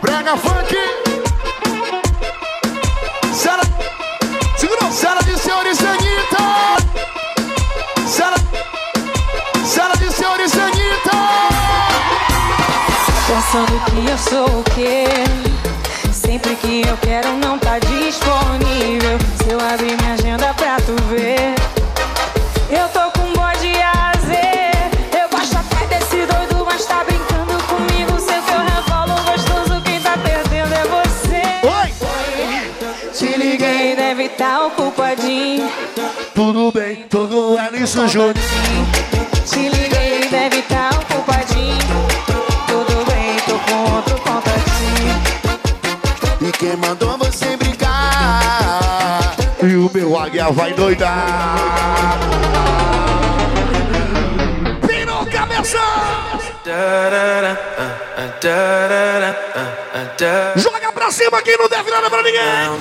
Brega 0.02 0.36
funk. 0.36 0.93
Pensando 13.54 13.84
que 13.84 14.10
eu 14.10 14.18
sou 14.18 14.58
o 14.58 14.64
quê? 14.64 15.04
Sempre 16.12 16.56
que 16.56 16.82
eu 16.88 16.96
quero 16.96 17.36
não 17.36 17.56
tá 17.56 17.78
disponível. 17.78 19.16
Se 19.40 19.52
eu 19.52 19.60
abrir 19.60 19.96
minha 19.96 20.14
agenda 20.14 20.52
pra 20.54 20.78
tu 20.78 20.96
ver, 21.04 21.54
eu 22.68 22.88
tô 22.88 23.12
com 23.12 23.32
bode 23.32 23.72
azer. 24.10 24.72
Eu 25.16 25.28
gosto 25.28 25.56
até 25.56 25.86
desse 25.86 26.16
doido, 26.26 26.66
mas 26.66 26.84
tá 26.84 27.04
brincando 27.04 27.62
comigo. 27.68 28.18
Sei 28.18 28.40
que 28.42 28.50
eu 28.50 28.58
revolo 28.58 29.22
gostoso, 29.22 29.80
quem 29.82 30.00
tá 30.00 30.18
perdendo 30.18 30.74
é 30.74 30.84
você. 30.88 31.44
Oi! 31.64 33.12
Te 33.12 33.38
liguei, 33.38 33.94
deve 33.94 34.30
tá 34.30 34.66
ocupadinho. 34.66 35.70
Tudo 36.34 36.72
bem, 36.72 37.06
tô 37.08 37.28
com 37.28 37.56
Elis 37.56 37.92
Juninho. 37.92 38.34
Te 39.46 39.68
liguei, 39.68 39.83
quem 46.64 46.76
mandou 46.76 47.18
você 47.18 47.56
brincar? 47.58 49.36
E 49.62 49.76
o 49.76 49.90
meu 49.92 50.18
águia 50.18 50.50
vai 50.50 50.72
doidar. 50.72 52.18
Pirou 54.86 55.26
cabeça! 55.26 55.78
Joga 60.56 60.90
pra 60.92 61.10
cima 61.10 61.42
que 61.42 61.54
não 61.58 61.68
deve 61.68 61.90
nada 61.90 62.08
pra 62.08 62.22
ninguém. 62.22 62.80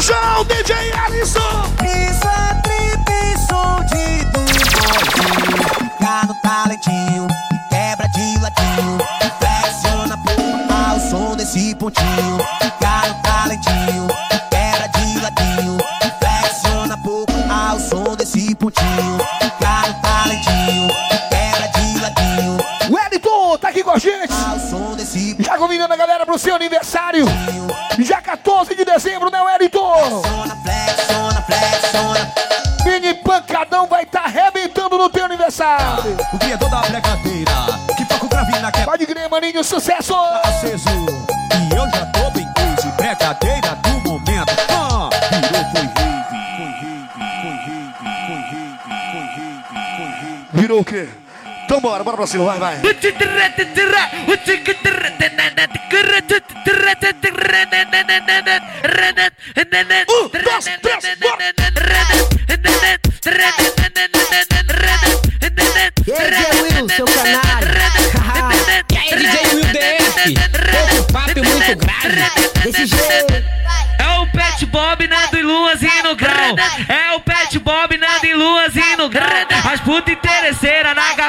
do 0.00 0.02
chão, 0.02 0.44
DJ 0.46 0.92
Alisson. 0.92 1.69
Pra 52.20 52.26
cima, 52.26 52.44
vai, 52.44 52.58
vai. 52.58 52.76
Um, 59.96 60.28
dois, 60.42 60.64
três, 60.80 61.04
E 66.06 66.12
aí, 66.12 66.30
DJ 66.30 66.62
Will, 66.62 66.88
seu 66.90 67.06
canalha. 67.06 67.70
e 68.90 68.96
aí, 68.96 69.08
DJ 69.16 69.36
Will 69.54 69.64
DF. 69.72 70.34
Outro 70.80 71.12
papo 71.12 71.40
muito 71.42 71.76
grave. 71.76 72.20
Desse 72.64 72.86
jeito. 72.86 73.34
É 73.98 74.18
o 74.18 74.26
Pet 74.32 74.66
Bob, 74.66 75.06
Nando 75.06 75.38
e 75.38 76.02
no 76.02 76.16
grau. 76.16 76.56
É 76.88 77.12
o 77.14 77.20
Pet 77.20 77.58
Bob, 77.58 77.96
Nando 77.96 78.26
e 78.26 78.96
no 78.96 79.08
grau. 79.08 79.30
As 79.72 79.80
puta 79.80 80.10
interesseira 80.10 80.79
na 80.79 80.79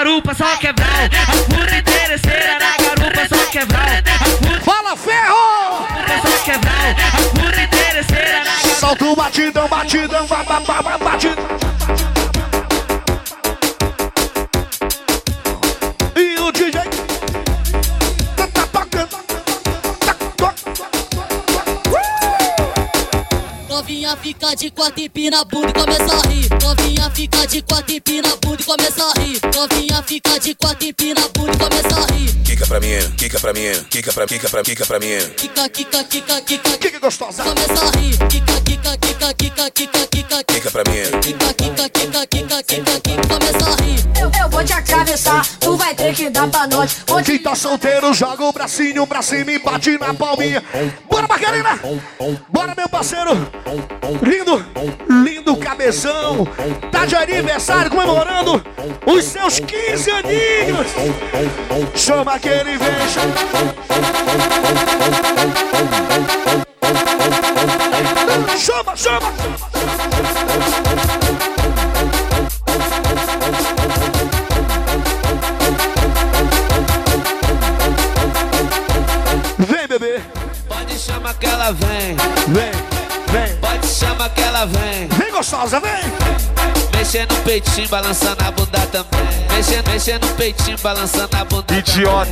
garupa, 0.03 0.33
só 0.33 0.57
quebrar. 0.57 1.09
As 1.29 1.41
puta 1.41 1.77
interesseira 1.77 2.57
na 2.57 2.75
garupa, 2.77 3.27
só 3.29 3.45
quebrar. 3.51 4.03
Fala, 4.63 4.97
ferro! 4.97 5.85
Só 6.23 6.43
quebrar. 6.43 6.95
As 7.13 7.25
puta 7.27 7.61
interesseira 7.61 8.39
na 8.39 8.51
garupa. 8.51 8.79
Solta 8.79 9.05
o 9.05 9.15
batidão, 9.15 9.67
batidão, 9.67 10.25
ba, 10.25 10.43
ba, 10.43 10.59
ba, 10.61 10.81
ba, 10.81 10.97
batidão. 10.97 11.45
E 16.15 16.39
o 16.39 16.51
DJ 16.51 16.81
tá 18.35 18.47
tocando. 18.71 19.17
Novinha 23.69 24.17
fica 24.17 24.55
de 24.55 24.71
quatro 24.71 25.00
empina 25.21 25.41
a 25.41 25.45
bunda 25.45 25.69
e 25.69 25.73
começa 25.73 26.15
a 26.15 26.27
rir. 26.29 26.49
Novinha 26.61 27.11
fica 27.11 27.47
de 27.47 27.61
quatro 27.61 27.93
empina 27.93 28.27
a 28.27 28.35
bunda 28.37 28.61
e 28.61 28.65
começa 28.65 29.03
a 29.03 29.19
rir. 29.19 29.39
Novinha 29.55 30.03
fica 30.03 30.39
de 30.39 30.55
quatro 30.55 30.87
empina 30.87 31.21
a 31.21 31.27
bunda 31.27 31.53
e 31.53 31.57
começa 31.57 31.95
a 31.95 32.13
rir. 32.13 32.33
Kika 32.43 32.65
pra 32.65 32.79
mim, 32.79 33.11
kika 33.17 33.39
pra 33.39 33.53
mim, 33.53 33.83
kika 33.89 34.13
pra 34.13 34.25
kika 34.25 34.49
pra 34.49 34.63
kika 34.63 34.85
pra 34.85 34.99
mim. 34.99 35.19
Kika, 35.37 35.69
kika, 35.69 36.03
kika, 36.05 36.41
kika. 36.41 36.77
Kika 36.77 36.99
gostosa. 36.99 37.43
Começa 37.43 37.85
a 37.85 37.91
rir. 37.97 38.17
Kika, 38.29 38.61
kika, 38.61 38.97
kika, 38.97 39.33
kika, 39.33 39.69
kika, 39.69 40.07
kika. 40.07 40.43
Kika 40.43 40.71
pra 40.71 40.83
mim. 40.89 41.21
Kika, 41.21 41.53
kika, 41.53 41.89
kika, 41.89 42.25
kika, 42.25 42.63
kika, 42.63 42.99
kika. 42.99 43.27
Começa 43.27 43.71
a 43.71 43.75
rir. 43.83 44.01
Eu, 44.19 44.31
eu 44.41 44.49
vou 44.49 44.63
te 44.63 44.73
atravessar, 44.73 45.45
tu 45.59 45.77
vai 45.77 45.93
ter 45.95 46.13
que 46.15 46.29
dar 46.29 46.47
pra 46.47 46.67
nós. 46.67 46.97
Vou 47.07 47.23
Quem 47.23 47.37
tá 47.37 47.55
solteiro, 47.55 48.13
joga 48.13 48.43
o 48.43 48.51
bracinho 48.51 49.05
pra 49.05 49.21
cima 49.21 49.51
e 49.51 49.59
bate 49.59 49.97
na 49.97 50.13
palminha. 50.13 50.63
Bora, 51.09 51.27
Margarina! 51.27 51.79
Bora, 52.49 52.73
meu 52.75 52.89
parceiro! 52.89 53.31
Lindo 54.21 54.63
cabeção! 55.81 56.47
Tá 56.91 57.05
de 57.05 57.15
aniversário 57.15 57.89
comemorando 57.89 58.63
os 59.05 59.25
seus 59.25 59.59
15 59.59 60.11
aninhos! 60.11 60.87
Chama 61.95 62.37
que 62.39 62.49
ele 62.49 62.77
vem, 62.77 63.09
chama! 63.09 63.33
Chama, 68.57 68.95
chama! 68.95 69.33
Vem, 79.57 79.87
bebê! 79.87 80.21
Pode 80.67 80.99
chamar 80.99 81.33
que 81.33 81.45
ela 81.47 81.71
vem. 81.71 82.15
Vem, 82.47 82.90
chamar 84.01 84.29
que 84.29 84.41
ela 84.41 84.65
vem. 84.65 85.07
Vem, 85.09 85.31
gostosa, 85.31 85.79
vem! 85.79 85.91
mexendo 86.97 87.33
no 87.33 87.41
peitinho, 87.41 87.87
balançando 87.89 88.43
a 88.43 88.51
bunda 88.51 88.79
também. 88.91 89.21
Mexendo, 89.55 89.87
mexendo 89.89 90.27
no 90.27 90.33
peitinho, 90.35 90.77
balançando 90.79 91.35
a 91.35 91.45
bunda 91.45 91.73
Idiota. 91.73 92.31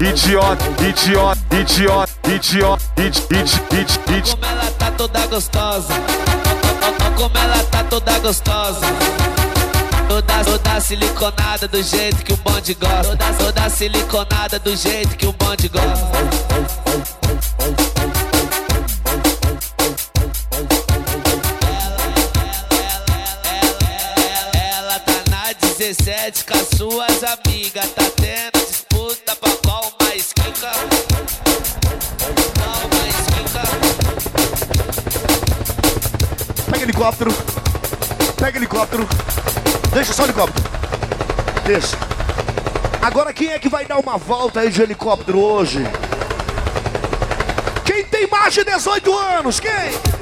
Idiota, 0.00 0.64
idiota, 0.82 1.56
idiota, 1.56 2.12
idiota, 2.28 2.84
idiota, 2.96 3.74
idiota. 3.74 4.30
Como 4.30 4.44
ela 4.44 4.70
tá 4.72 4.90
toda 4.92 5.26
gostosa. 5.26 5.94
Como 7.16 7.38
ela 7.38 7.64
tá 7.64 7.82
toda 7.84 8.18
gostosa. 8.18 8.86
Toda, 10.08 10.44
toda 10.44 10.80
siliconada 10.80 11.68
do 11.68 11.82
jeito 11.82 12.24
que 12.24 12.32
o 12.32 12.36
bonde 12.36 12.74
gosta. 12.74 13.16
Toda, 13.16 13.32
toda 13.34 13.70
siliconada 13.70 14.58
do 14.58 14.76
jeito 14.76 15.16
que 15.16 15.26
o 15.26 15.32
bonde 15.32 15.68
gosta. 15.68 16.08
17 25.88 26.44
com 26.44 26.52
as 26.52 26.68
suas 26.76 27.24
amigas. 27.24 27.90
Tá 27.92 28.02
tendo 28.14 28.66
disputa 28.66 29.34
pra 29.36 29.50
qual 29.64 29.90
mais 30.02 30.34
quica. 30.34 30.70
Qual 32.58 32.88
mais 32.92 33.16
quica. 33.32 33.62
Pega 36.70 36.82
helicóptero. 36.82 37.30
Pega 38.36 38.58
helicóptero. 38.58 39.08
Deixa 39.94 40.12
só 40.12 40.24
o 40.24 40.26
helicóptero. 40.26 40.68
Deixa. 41.64 41.96
Agora 43.00 43.32
quem 43.32 43.48
é 43.48 43.58
que 43.58 43.70
vai 43.70 43.86
dar 43.86 43.98
uma 43.98 44.18
volta 44.18 44.60
aí 44.60 44.70
de 44.70 44.82
helicóptero 44.82 45.40
hoje? 45.40 45.82
Quem 47.86 48.04
tem 48.04 48.26
mais 48.26 48.52
de 48.52 48.62
18 48.62 49.18
anos? 49.18 49.58
Quem? 49.58 50.17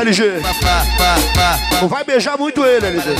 LG. 0.00 0.42
Não 1.80 1.88
vai 1.88 2.02
beijar 2.04 2.36
muito 2.36 2.64
ele, 2.64 2.86
LG. 2.86 3.10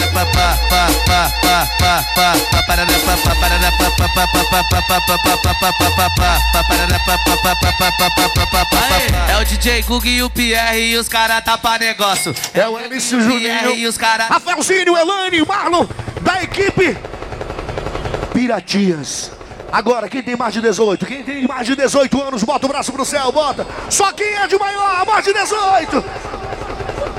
É 9.29 9.37
o 9.41 9.45
DJ 9.45 9.83
Gug 9.83 10.09
e 10.09 10.23
o 10.23 10.31
Pierre 10.31 10.93
e 10.93 10.97
os 10.97 11.09
caras 11.09 11.45
tá 11.45 11.57
pra 11.57 11.79
negócio. 11.79 12.35
É 12.55 12.67
o 12.69 12.79
MC 12.79 13.21
Juninho. 13.21 13.75
e 13.75 13.87
os 13.87 13.97
caras. 13.97 14.29
Rafaelzinho, 14.29 14.97
Elane, 14.97 15.45
Marlon, 15.47 15.87
da 16.21 16.43
equipe 16.43 16.97
Piratias. 18.33 19.31
Agora, 19.73 20.07
quem 20.07 20.23
tem 20.23 20.37
mais 20.37 20.53
de 20.53 20.61
18? 20.61 21.07
Quem 21.07 21.23
tem 21.23 21.49
mais 21.49 21.67
de 21.67 21.75
18 21.75 22.23
anos, 22.23 22.43
bota 22.43 22.67
o 22.67 22.69
braço 22.69 22.93
pro 22.93 23.07
céu, 23.07 23.33
bota. 23.33 23.67
Só 23.89 24.13
quem 24.13 24.35
é 24.35 24.47
de 24.47 24.59
maior, 24.59 25.07
mais 25.07 25.25
de 25.25 25.33
18. 25.33 26.05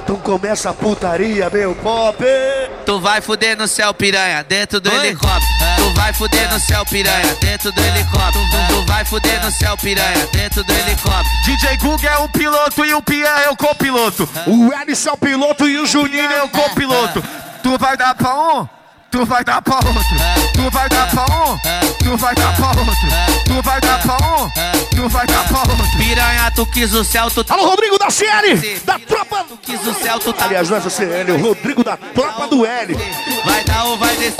Então 0.03 0.17
começa 0.17 0.69
a 0.69 0.73
putaria, 0.73 1.49
meu 1.49 1.73
pop. 1.73 2.23
Tu 2.85 2.99
vai 2.99 3.21
fuder 3.21 3.57
no 3.57 3.67
céu, 3.67 3.91
piranha, 3.93 4.43
dentro 4.43 4.79
do 4.79 4.91
helicóptero. 4.91 5.41
Tu 5.77 5.93
vai 5.95 6.13
fuder 6.13 6.53
no 6.53 6.59
céu, 6.59 6.85
piranha, 6.85 7.35
dentro 7.41 7.71
do 7.71 7.81
helicóptero. 7.81 8.45
Tu 8.67 8.85
vai 8.85 9.05
fuder 9.05 9.43
no 9.43 9.51
céu, 9.51 9.75
piranha, 9.77 10.27
dentro 10.31 10.63
do 10.63 10.73
helicóptero. 10.73 11.25
DJ 11.45 11.77
Gug 11.77 12.05
é 12.05 12.17
o 12.17 12.29
piloto 12.29 12.85
e 12.85 12.93
o 12.93 13.01
Pierre 13.01 13.45
é 13.45 13.49
o 13.49 13.55
copiloto. 13.55 14.29
O 14.45 14.71
Ellison 14.73 15.09
é 15.09 15.13
o 15.13 15.17
piloto 15.17 15.67
e 15.67 15.79
o 15.79 15.85
Juninho 15.87 16.31
é 16.31 16.43
o 16.43 16.49
copiloto. 16.49 17.23
Tu 17.63 17.77
vai 17.79 17.97
dar 17.97 18.13
pra 18.13 18.35
um, 18.35 18.67
tu 19.09 19.25
vai 19.25 19.43
dar 19.43 19.61
pra 19.61 19.75
outro. 19.75 20.42
Tu 20.53 20.69
vai 20.71 20.89
dar 20.89 21.09
pra 21.09 21.23
um, 21.23 21.59
tu 21.99 22.17
vai 22.17 22.35
dar 22.35 22.55
pra 22.55 22.67
outro. 22.67 22.93
Tu 23.45 23.61
vai 23.61 23.81
dar 23.81 24.01
pra 24.01 24.13
um, 24.15 24.49
tu 24.95 25.09
vai 25.09 25.27
dar 25.27 25.47
pra 25.47 25.59
outro. 25.59 25.97
Piranha, 25.97 26.51
tu 26.55 26.65
quis 26.65 26.93
o 26.93 27.03
céu, 27.03 27.29
tu 27.29 27.45
Alô, 27.49 27.67
Rodrigo 27.67 27.97
da 27.97 28.09
CL, 28.09 28.81
da 28.85 28.99
tropa. 28.99 29.45
Tu 29.49 29.57
quis 29.57 29.85
o 29.85 29.93
céu, 29.93 30.19
tu 30.19 30.31
tá. 30.31 30.45
Aliás, 30.45 30.69
não 30.69 30.77
é 30.77 30.81
CL, 30.81 31.31
o 31.31 31.41
Rodrigo 31.41 31.83
da 31.83 31.97
tropa 31.97 32.47
do 32.47 32.65
L. 32.65 32.95
Vai 33.45 33.63
dar 33.63 33.83
ou 33.85 33.97
vai 33.97 34.15
descer? 34.15 34.35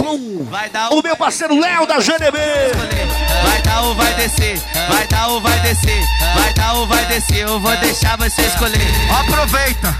Vai 0.50 0.70
dar 0.70 0.90
O 0.90 1.02
meu 1.02 1.16
parceiro 1.16 1.60
Léo 1.60 1.86
da 1.86 2.00
GNB. 2.00 2.38
Vai 3.44 3.62
dar 3.62 3.82
ou 3.82 3.96
vai 3.96 4.14
descer? 4.14 4.62
Vai 4.88 5.08
dar 5.08 5.28
ou 5.28 5.42
vai 5.42 5.60
descer? 5.60 6.04
Vai 6.36 6.54
dar 6.54 6.74
ou 6.74 6.88
vai 6.88 7.06
descer? 7.06 7.40
Eu 7.40 7.60
vou 7.60 7.76
deixar 7.78 8.18
você 8.18 8.42
escolher. 8.44 8.80
Aproveita, 9.12 9.96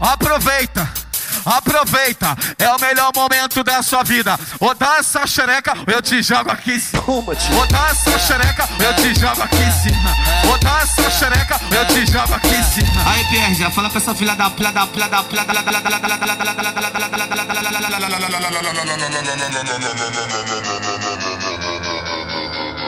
aproveita. 0.00 0.99
Aproveita, 1.44 2.36
é 2.58 2.68
o 2.70 2.80
melhor 2.80 3.10
momento 3.14 3.62
da 3.64 3.82
sua 3.82 4.02
vida. 4.02 4.38
Ou 4.58 4.74
dá 4.74 4.98
essa 4.98 5.26
xereca, 5.26 5.74
eu 5.86 6.02
te 6.02 6.22
jogo 6.22 6.50
aqui 6.50 6.72
em 6.72 6.78
cima. 6.78 7.02
Ou 7.06 7.66
dá 7.66 7.88
essa 7.90 8.18
xereca, 8.18 8.68
eu 8.78 8.94
te 8.96 9.18
jogo 9.18 9.42
aqui 9.42 9.56
em 9.56 9.72
cima. 9.72 10.16
Ou 10.50 10.58
dá 10.58 10.80
essa 10.82 11.10
xereca, 11.10 11.60
eu 11.70 11.86
te 11.86 12.06
jogo 12.10 12.34
aqui 12.34 12.54
em 12.54 12.62
cima. 12.62 13.10
Aí, 13.10 13.24
Pierre, 13.28 13.54
já 13.54 13.70
fala 13.70 13.88
pra 13.88 13.98
essa 13.98 14.14
filha 14.14 14.34
da 14.34 14.50
filha 14.50 14.72
da 14.72 14.86
filha 14.86 15.08
da 15.08 15.22
filha 15.24 15.44
da 15.44 15.60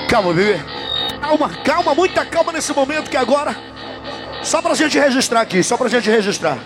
Calma, 0.09 0.35
bebê. 0.35 0.61
Calma, 1.21 1.49
calma, 1.65 1.95
muita 1.95 2.25
calma 2.27 2.53
nesse 2.53 2.73
momento 2.75 3.09
que 3.09 3.17
agora. 3.17 3.57
Só 4.43 4.61
pra 4.61 4.75
gente 4.75 4.99
registrar 4.99 5.41
aqui, 5.41 5.63
só 5.63 5.77
pra 5.77 5.89
gente 5.89 6.11
registrar. 6.11 6.59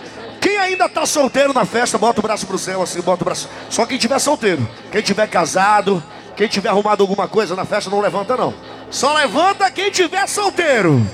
Quem 0.46 0.59
ainda 0.59 0.88
tá 0.88 1.04
solteiro 1.04 1.52
na 1.52 1.64
festa, 1.64 1.98
bota 1.98 2.20
o 2.20 2.22
braço 2.22 2.46
pro 2.46 2.56
céu, 2.56 2.80
assim, 2.80 3.00
bota 3.00 3.20
o 3.20 3.24
braço. 3.24 3.48
Só 3.68 3.85
quem 3.85 3.98
tiver 3.98 4.16
solteiro. 4.20 4.64
Quem 4.92 5.02
tiver 5.02 5.26
casado, 5.26 6.00
quem 6.37 6.46
tiver 6.46 6.68
arrumado 6.68 7.02
alguma 7.02 7.26
coisa 7.26 7.56
na 7.56 7.64
festa, 7.64 7.90
não 7.90 7.98
levanta, 7.98 8.37
não. 8.37 8.54
Só 8.88 9.12
levanta 9.12 9.68
quem 9.72 9.90
tiver 9.90 10.24
solteiro. 10.28 11.04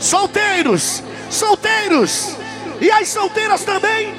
Solteiros, 0.00 1.00
solteiros. 1.30 2.36
E 2.80 2.90
as 2.90 3.06
solteiras 3.06 3.62
também. 3.62 4.12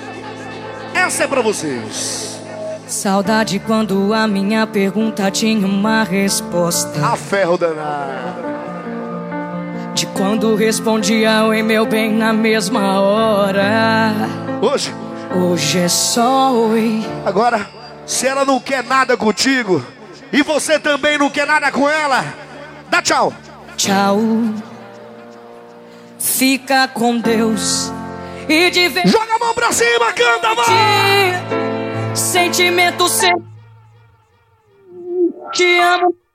Essa 0.93 1.25
é 1.25 1.27
pra 1.27 1.41
vocês. 1.41 2.39
Saudade 2.87 3.59
quando 3.59 4.13
a 4.13 4.25
minha 4.29 4.65
pergunta 4.65 5.29
tinha 5.29 5.67
uma 5.67 6.03
resposta. 6.03 7.05
A 7.05 7.17
ferro 7.17 7.57
danado. 7.57 8.56
De 9.97 10.05
quando 10.05 10.53
respondia 10.53 11.43
oi 11.45 11.63
meu 11.63 11.83
bem 11.83 12.11
na 12.11 12.31
mesma 12.31 13.01
hora. 13.01 14.13
Hoje? 14.61 14.93
Hoje 15.35 15.79
é 15.79 15.87
só 15.87 16.53
oi. 16.53 17.03
Agora, 17.25 17.67
se 18.05 18.27
ela 18.27 18.45
não 18.45 18.59
quer 18.59 18.83
nada 18.83 19.17
contigo 19.17 19.83
e 20.31 20.43
você 20.43 20.77
também 20.77 21.17
não 21.17 21.31
quer 21.31 21.47
nada 21.47 21.71
com 21.71 21.89
ela, 21.89 22.23
dá 22.91 23.01
tchau. 23.01 23.33
Tchau. 23.75 24.19
Fica 26.19 26.87
com 26.89 27.17
Deus. 27.17 27.91
E 28.47 28.69
de 28.69 28.89
vez 28.89 29.09
Joga 29.09 29.33
a 29.33 29.39
mão 29.39 29.55
pra 29.55 29.71
cima, 29.71 30.13
canta, 30.13 30.53
vai! 30.53 32.15
Sentimento 32.15 33.09
sem. 33.09 33.33
Te 35.51 35.79
amo. 35.79 36.26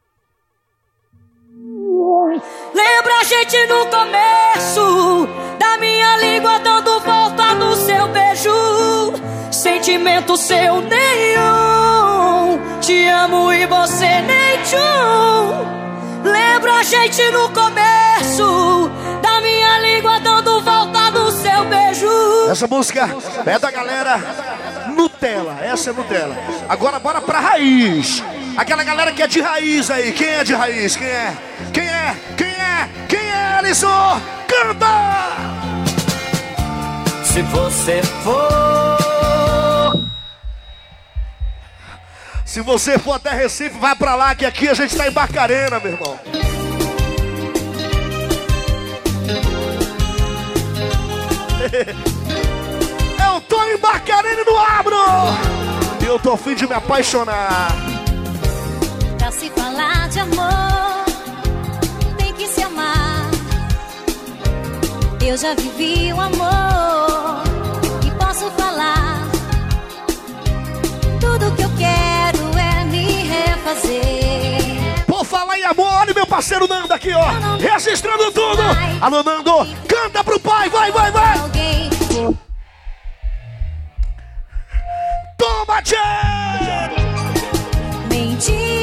Lembra 2.75 3.21
a 3.21 3.25
gente 3.25 3.67
no 3.67 3.87
começo 3.87 5.29
da 5.59 5.77
minha 5.79 6.17
língua 6.17 6.59
dando 6.61 6.99
volta 7.01 7.55
no 7.55 7.77
seu 7.77 8.09
beijo. 8.09 9.13
Sentimento 9.51 10.37
seu 10.37 10.81
nenhum. 10.81 12.59
Te 12.81 13.07
amo 13.09 13.53
e 13.53 13.67
você 13.67 14.23
nem 14.23 14.63
tchum. 14.63 15.73
Lembra 16.25 16.77
a 16.77 16.83
gente 16.83 17.31
no 17.31 17.51
começo 17.51 18.91
da 19.21 19.41
minha 19.43 19.79
língua 19.81 20.19
dando 20.21 20.63
volta 20.63 21.11
no 21.11 21.31
seu 21.31 21.65
beijo. 21.67 22.51
Essa 22.51 22.67
música 22.67 23.09
é 23.45 23.59
da 23.59 23.71
galera 23.71 24.19
Nutella, 24.97 25.59
essa 25.63 25.91
é 25.91 25.93
Nutella. 25.93 26.37
Agora 26.69 26.99
bora 26.99 27.21
pra 27.21 27.39
raiz. 27.39 28.23
Aquela 28.57 28.85
galera 28.85 29.13
que 29.13 29.23
é 29.23 29.27
de 29.27 29.41
raiz 29.41 29.91
aí. 29.91 30.13
Quem 30.13 30.29
é 30.29 30.45
de 30.45 30.55
raiz? 30.55 30.97
Quem 30.97 31.07
é? 31.07 31.37
Quem 31.73 31.85
é? 31.85 32.17
Quem 32.37 32.47
é? 32.47 32.89
Quem 33.09 33.19
é, 33.19 33.55
Alisson? 33.59 34.21
Canta! 34.47 35.33
Se 37.25 37.43
você 37.43 38.03
for. 38.23 40.03
Se 42.45 42.61
você 42.61 42.99
for 42.99 43.15
até 43.15 43.31
Recife, 43.31 43.79
vai 43.79 43.97
pra 43.97 44.15
lá, 44.15 44.35
que 44.35 44.45
aqui 44.45 44.69
a 44.69 44.75
gente 44.75 44.95
tá 44.95 45.09
em 45.09 45.11
Barcarena, 45.11 45.81
meu 45.81 45.93
irmão. 45.93 46.21
Eu 53.25 53.41
tô 53.41 53.65
em 53.65 53.79
Barcarena 53.79 54.43
e 54.43 54.45
não 54.45 54.59
abro! 54.59 54.95
Eu 56.07 56.19
tô 56.19 56.33
a 56.33 56.37
fim 56.37 56.55
de 56.55 56.67
me 56.67 56.75
apaixonar 56.75 58.02
se 59.33 59.49
falar 59.51 60.09
de 60.11 60.21
amor, 60.21 61.05
tem 62.19 62.33
que 62.35 62.47
se 62.47 62.63
amar. 62.63 63.31
Eu 65.25 65.37
já 65.37 65.55
vivi 65.55 66.13
o 66.13 66.17
um 66.17 66.21
amor 66.21 67.43
e 68.07 68.11
posso 68.23 68.51
falar. 68.53 69.27
Tudo 71.19 71.55
que 71.57 71.63
eu 71.63 71.71
quero 71.79 72.59
é 72.59 72.85
me 72.85 73.07
refazer. 73.23 75.05
Por 75.07 75.25
falar 75.25 75.59
em 75.59 75.65
amor, 75.65 75.93
olha 76.01 76.13
meu 76.13 76.27
parceiro 76.27 76.69
Nando 76.69 76.93
aqui, 76.93 77.13
ó. 77.13 77.57
Registrando 77.59 78.31
tudo. 78.33 78.63
Alô, 79.01 79.23
Nando, 79.23 79.67
canta 79.89 80.23
pro 80.23 80.39
pai, 80.39 80.69
vai, 80.69 80.93
vai, 80.93 81.11
vai. 81.11 81.39
Toma, 85.39 85.83
tchê! 85.83 85.97
Mentira. 88.11 88.82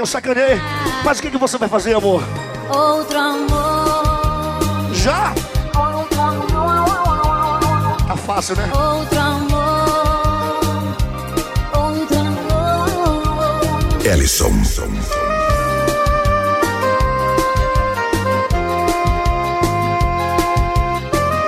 Eu 0.00 0.06
sacanei. 0.06 0.58
Mas 1.04 1.18
o 1.18 1.22
que, 1.22 1.30
que 1.30 1.36
você 1.36 1.58
vai 1.58 1.68
fazer, 1.68 1.94
amor? 1.94 2.24
Outro 2.68 3.18
amor. 3.18 4.94
Já? 4.94 5.34
Outro 5.78 6.20
amor. 6.20 7.96
Tá 8.08 8.16
fácil, 8.16 8.56
né? 8.56 8.64
Outro 8.64 9.20
amor. 9.20 9.60
Outro 11.74 12.18
amor. 12.18 12.86
Ellison. 14.04 14.50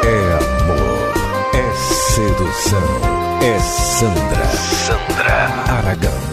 É 0.05 0.17
amor, 0.45 1.15
é 1.55 1.67
sedução, 2.13 3.01
é 3.41 3.59
Sandra. 3.61 4.47
Sandra 4.47 5.49
Aragão. 5.79 6.32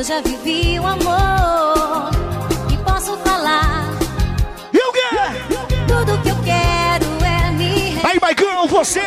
Eu 0.00 0.04
já 0.04 0.18
vivi 0.22 0.80
o 0.80 0.86
amor 0.86 2.10
e 2.72 2.76
posso 2.78 3.18
falar. 3.18 3.84
E 4.72 4.78
o 4.78 4.92
quê? 4.94 5.10
Tudo 5.86 6.16
que 6.22 6.30
eu 6.30 6.36
quero 6.36 7.04
é 7.22 7.50
me 7.50 8.00
Aí, 8.02 8.18
Maicão, 8.18 8.66
você 8.66 9.02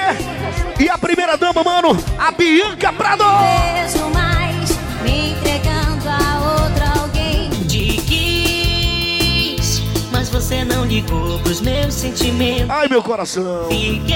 e 0.80 0.88
a 0.88 0.96
primeira 0.96 1.36
dama, 1.36 1.64
mano, 1.64 1.98
a 2.20 2.32
Bianca 2.32 2.94
Prado. 2.94 3.24
Vejo 3.24 4.08
mais 4.12 4.78
me 5.02 5.32
entregando 5.32 6.08
a 6.08 6.62
outra 6.62 7.02
alguém. 7.02 7.50
Te 7.68 8.00
quis, 8.04 9.82
mas 10.12 10.30
você 10.30 10.64
não 10.64 10.86
ligou 10.86 11.40
pros 11.40 11.60
meus 11.60 11.96
sentimentos. 11.96 12.70
Ai, 12.70 12.88
meu 12.88 13.02
coração. 13.02 13.66
Fiquei 13.68 14.14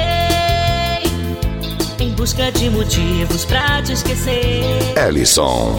em 2.00 2.12
busca 2.12 2.52
de 2.52 2.70
motivos 2.70 3.46
pra 3.46 3.82
te 3.82 3.94
esquecer. 3.94 4.94
Ellison. 4.96 5.76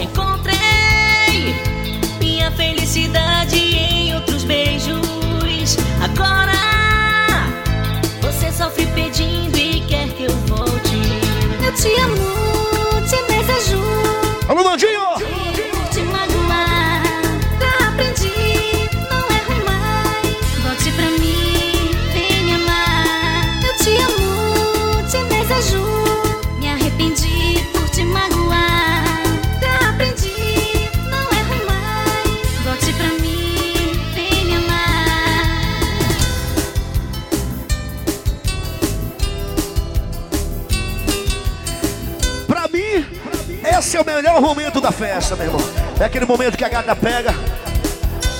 Melhor 44.21 44.41
momento 44.41 44.81
da 44.81 44.91
festa, 44.91 45.35
meu 45.37 45.45
irmão. 45.45 45.61
É 45.97 46.03
aquele 46.03 46.25
momento 46.25 46.57
que 46.57 46.65
a 46.65 46.69
gata 46.69 46.93
pega 46.93 47.33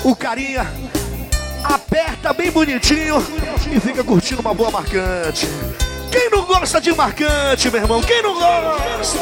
o 0.04 0.14
carinha, 0.14 0.68
aperta 1.64 2.34
bem 2.34 2.52
bonitinho 2.52 3.16
e 3.72 3.80
fica 3.80 4.04
curtindo 4.04 4.42
uma 4.42 4.54
boa 4.54 4.70
marcante. 4.70 5.48
Quem 6.12 6.30
não 6.30 6.44
gosta 6.44 6.82
de 6.82 6.92
marcante, 6.92 7.72
meu 7.72 7.82
irmão? 7.82 8.02
Quem 8.02 8.22
não 8.22 8.34
gosta? 8.34 9.20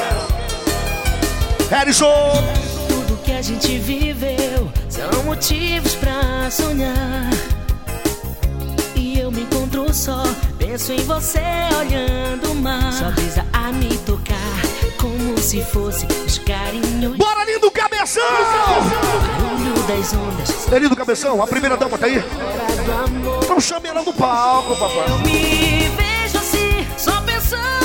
Harrison! 1.70 2.44
Tudo 2.88 3.18
que 3.24 3.34
a 3.34 3.42
gente 3.42 3.78
viveu 3.78 4.72
são 4.90 5.24
motivos 5.26 5.94
pra 5.94 6.50
sonhar. 6.50 7.30
Só, 9.98 10.24
penso 10.60 10.94
em 10.94 11.04
você 11.06 11.42
olhando 11.80 12.52
o 12.52 12.56
mar. 12.56 12.94
Só 12.94 13.10
brisa 13.12 13.44
a 13.52 13.72
me 13.72 13.98
tocar, 14.00 14.62
como 15.00 15.38
se 15.40 15.64
fosse 15.64 16.06
os 16.26 16.38
carinhos. 16.38 17.18
Bora, 17.18 17.44
lindo 17.46 17.72
cabeção! 17.72 18.22
Barulho 18.24 19.84
das 19.88 20.14
ondas. 20.14 20.72
É 20.72 20.80
lindo 20.80 20.96
cabeção, 20.96 21.42
a 21.42 21.48
primeira 21.48 21.76
dama 21.76 21.98
tá 21.98 22.06
aí. 22.06 22.24
Então 23.44 23.60
chame 23.60 23.90
ela 23.90 24.04
no 24.04 24.14
palco, 24.14 24.76
papai. 24.76 25.06
Eu 25.10 25.18
me 25.20 25.90
vejo 25.90 26.38
assim, 26.38 26.88
só 26.96 27.20
pensando 27.22 27.77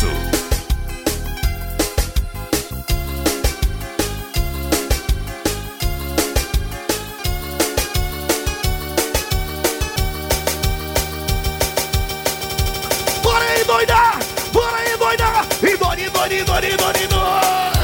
sucesso. 0.00 0.06
Bora 13.22 13.44
aí, 13.44 13.64
doida! 13.64 13.94
Bora 14.52 14.76
aí, 14.76 14.96
doida! 14.96 15.24
E 15.62 15.76
doido, 15.76 16.10
doido, 16.10 16.44
doido, 16.46 16.76
doido! 16.76 17.00
E 17.00 17.79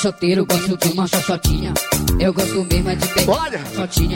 Sou 0.00 0.10
xoxoteiro, 0.10 0.46
gosto 0.46 0.78
de 0.78 0.88
uma 0.94 1.06
xoxotinha. 1.06 1.74
Eu 2.18 2.32
gosto 2.32 2.64
mesmo 2.64 2.88
é 2.88 2.94
de 2.94 3.06
pegar 3.08 3.32
Olha, 3.32 3.60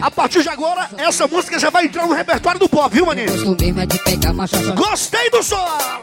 a 0.00 0.10
partir 0.10 0.42
de 0.42 0.48
agora, 0.48 0.88
essa 0.96 1.28
música 1.28 1.58
já 1.58 1.68
vai 1.68 1.84
entrar 1.84 2.06
no 2.06 2.14
repertório 2.14 2.58
do 2.58 2.66
pop, 2.66 2.94
viu, 2.94 3.04
maninho? 3.04 3.30
Gosto 3.30 3.62
mesmo 3.62 3.80
é 3.80 3.86
de 3.86 3.98
pegar 3.98 4.32
uma 4.32 4.46
xoxotinha. 4.46 4.76
Gostei 4.76 5.28
do 5.28 5.42
som! 5.42 5.93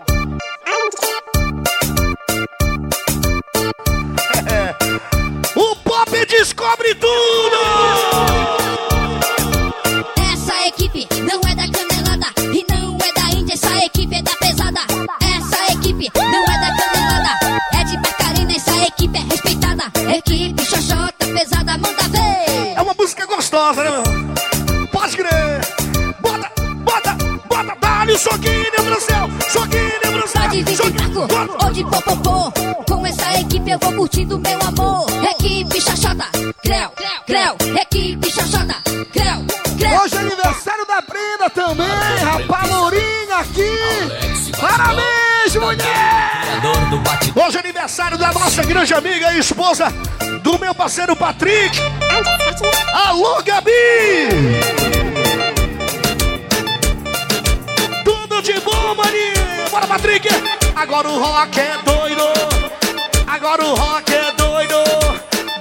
Com 32.88 33.06
essa 33.06 33.40
equipe 33.40 33.72
eu 33.72 33.80
vou 33.80 33.94
curtindo 33.94 34.38
meu 34.38 34.60
amor. 34.62 35.06
Equipe 35.32 35.80
xoxota, 35.80 36.26
creu, 36.62 36.92
creu, 37.26 37.56
equipe 37.82 38.30
xoxota, 38.30 38.76
creu, 39.14 39.46
creu. 39.78 40.02
Hoje 40.02 40.16
é 40.16 40.20
aniversário 40.20 40.86
da 40.86 41.02
Brenda 41.02 41.50
também, 41.54 41.88
rapaz, 42.22 42.70
Lourinha 42.70 43.38
aqui! 43.40 44.52
Parabéns, 44.60 45.56
mulher! 45.56 46.42
Hoje 47.34 47.58
é 47.58 47.60
aniversário 47.62 48.18
da 48.18 48.34
nossa 48.34 48.62
grande 48.64 48.94
amiga 48.94 49.34
e 49.34 49.40
esposa 49.40 49.88
do 50.44 50.60
meu 50.60 50.76
parceiro 50.76 51.16
Patrick. 51.16 51.78
Alô, 52.94 53.42
Gabi! 53.42 53.72
Bora, 59.72 59.88
Patrick! 59.88 60.28
Agora 60.76 61.08
o 61.08 61.18
rock 61.18 61.58
é 61.58 61.78
doido! 61.86 62.24
Agora 63.26 63.64
o 63.64 63.74
rock 63.74 64.14
é 64.14 64.32
doido! 64.34 64.76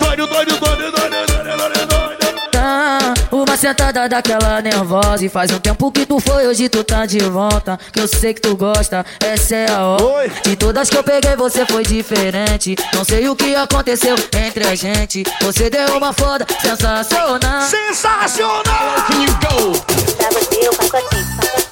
Doido, 0.01 0.27
doido, 0.27 0.59
doido, 0.59 0.91
doido, 0.91 1.27
doido, 1.27 1.57
doido, 1.57 1.87
doido! 1.87 2.51
Tá, 2.51 3.15
uma 3.31 3.57
sentada 3.57 4.09
daquela 4.09 4.61
nervosa 4.61 5.25
E 5.25 5.29
faz 5.29 5.53
um 5.53 5.61
tempo 5.61 5.93
que 5.93 6.05
tu 6.05 6.19
foi, 6.19 6.49
hoje 6.49 6.69
tu 6.69 6.83
tá 6.83 7.07
de 7.07 7.21
volta 7.21 7.79
Que 7.93 8.01
eu 8.01 8.09
sei 8.09 8.35
que 8.35 8.41
tu 8.41 8.57
gosta, 8.57 9.07
essa 9.21 9.55
é 9.55 9.71
a 9.71 9.85
hora 9.87 10.29
De 10.45 10.57
todas 10.57 10.91
que 10.91 10.97
eu 10.97 11.05
peguei 11.05 11.37
você 11.37 11.65
foi 11.65 11.85
diferente 11.85 12.75
Não 12.93 13.05
sei 13.05 13.29
o 13.29 13.37
que 13.37 13.55
aconteceu 13.55 14.17
entre 14.45 14.67
a 14.67 14.75
gente 14.75 15.23
Você 15.43 15.71
deu 15.71 15.97
uma 15.97 16.13
foda 16.13 16.45
sensacional 16.61 17.63
Sensacional! 17.63 19.05
Can 19.07 19.23
you 19.23 19.33
go? 19.41 19.81
Pra 20.17 20.31
você 20.31 20.67
eu 20.67 20.73
faço 20.73 20.97
assim, 20.97 21.70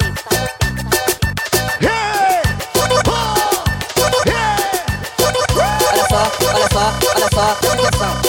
só. 7.38 7.56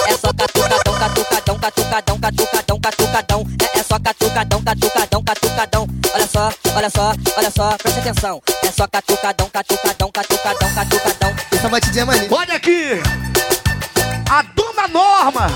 É 0.07 0.17
só 0.17 0.33
catucadão, 0.33 0.93
catucadão, 0.99 1.59
catucadão, 1.59 2.19
catucadão, 2.19 2.79
catucadão. 2.79 3.47
É, 3.61 3.79
é 3.79 3.83
só 3.83 3.99
catucadão, 3.99 4.63
catucadão, 4.63 5.23
catucadão. 5.23 5.87
Olha 6.13 6.27
só, 6.27 6.51
olha 6.75 6.89
só, 6.89 7.13
olha 7.37 7.51
só, 7.51 7.77
presta 7.77 7.99
atenção. 7.99 8.41
É 8.63 8.71
só 8.71 8.87
catucadão, 8.87 9.49
catucadão, 9.49 10.11
catucadão, 10.11 10.73
catucadão. 10.75 11.35
Essa 11.51 11.69
batidinha 11.69 12.03
é 12.03 12.05
maneira. 12.05 12.35
Olha 12.35 12.55
aqui! 12.55 13.01
A 14.29 14.43
dona 14.43 14.87
Norma! 14.87 15.47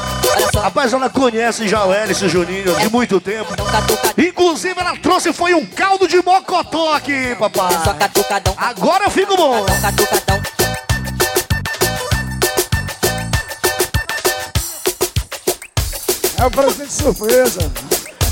Rapaz, 0.56 0.92
ela 0.94 1.08
conhece 1.08 1.68
já 1.68 1.86
o 1.86 1.94
Hélice 1.94 2.28
Juninho 2.28 2.76
de 2.80 2.90
muito 2.90 3.22
tempo. 3.22 3.54
Inclusive, 4.18 4.80
ela 4.80 4.98
trouxe 4.98 5.32
foi 5.32 5.54
um 5.54 5.64
caldo 5.64 6.08
de 6.08 6.18
mocotó 6.24 6.96
aqui, 6.96 7.36
papai. 7.36 7.70
Agora 8.58 9.04
eu 9.06 9.12
fico 9.12 9.38
bom. 9.38 9.64
É 16.44 16.46
um 16.46 16.52
presente 16.52 16.88
de 16.88 16.94
surpresa. 16.94 17.72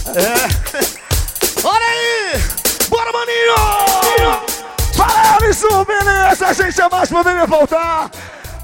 É. 0.07 1.65
Olha 1.65 1.85
aí! 1.85 2.41
Bora, 2.89 3.09
maninho! 3.13 3.55
Fala, 4.93 5.37
Alisson, 5.37 5.85
beleza? 5.85 6.47
A 6.47 6.51
gente 6.51 6.75
jamais 6.75 7.07
poderia 7.07 7.45
voltar. 7.45 8.11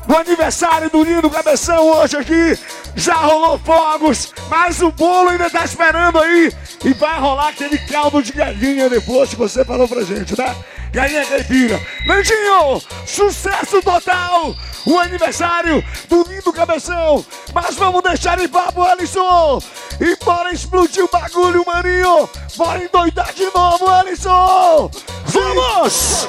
No 0.06 0.18
aniversário 0.18 0.90
do 0.90 1.02
Lindo 1.02 1.30
Cabeção 1.30 1.88
hoje 1.88 2.18
aqui, 2.18 2.60
já 2.94 3.14
rolou 3.14 3.58
fogos, 3.60 4.34
mas 4.50 4.82
o 4.82 4.92
bolo 4.92 5.30
ainda 5.30 5.50
tá 5.50 5.64
esperando 5.64 6.20
aí. 6.20 6.52
E 6.84 6.94
vai 6.94 7.18
rolar 7.18 7.48
aquele 7.48 7.78
caldo 7.78 8.22
de 8.22 8.34
galinha 8.34 8.90
depois 8.90 9.30
que 9.30 9.38
você 9.38 9.64
falou 9.64 9.88
pra 9.88 10.04
gente, 10.04 10.38
né? 10.38 10.54
Galinha 10.92 11.26
caipira. 11.26 11.82
Nandinho, 12.06 12.82
sucesso 13.06 13.82
total! 13.82 14.56
O 14.86 14.98
aniversário 15.00 15.84
do 16.08 16.24
Lindo 16.24 16.54
Cabeção. 16.54 17.26
Mas 17.54 17.76
vamos 17.76 18.02
deixar 18.02 18.40
em 18.40 18.48
papo, 18.48 18.82
Alisson. 18.84 19.62
E 20.00 20.16
bora 20.24 20.54
explodir 20.54 21.04
o 21.04 21.10
bagulho, 21.12 21.64
maninho. 21.68 22.30
Bora 22.56 22.84
endoidar 22.84 23.34
de 23.34 23.46
novo, 23.54 23.90
Alisson. 23.90 24.90
Vamos! 25.26 26.28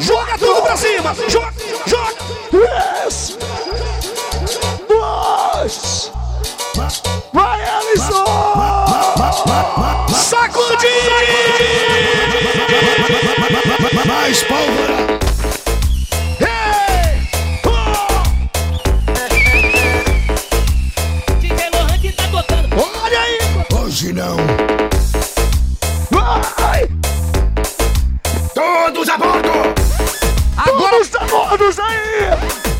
Joga 0.00 0.38
tudo 0.38 0.62
pra 0.62 0.76
cima. 0.76 1.14
Joga, 1.28 1.54
joga. 1.86 2.14
Três. 2.50 3.38
Dois. 4.88 6.12
Vai, 7.32 7.60
Alisson. 7.62 8.24
Sacudir. 10.14 10.88
Mais 14.06 14.42
pólvora. 14.44 14.96
Olha 22.74 23.20
aí! 23.20 23.38
Hoje 23.82 24.12
não. 24.12 24.36
Vai! 26.10 26.88
Todos 28.54 29.08
a 29.08 29.18
bordo! 29.18 29.50
Agora 30.56 31.00
os 31.00 31.14
a 31.14 31.24
bordo 31.26 31.64
aí! 31.82 32.71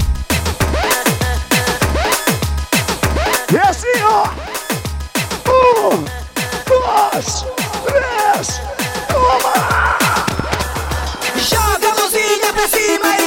Um, 5.47 6.05
dois, 6.67 7.45
três, 7.85 8.61
toma! 9.09 9.99
Joga 11.37 11.89
a 11.91 11.95
mãozinha 12.01 12.53
pra 12.53 12.69
cima 12.69 13.22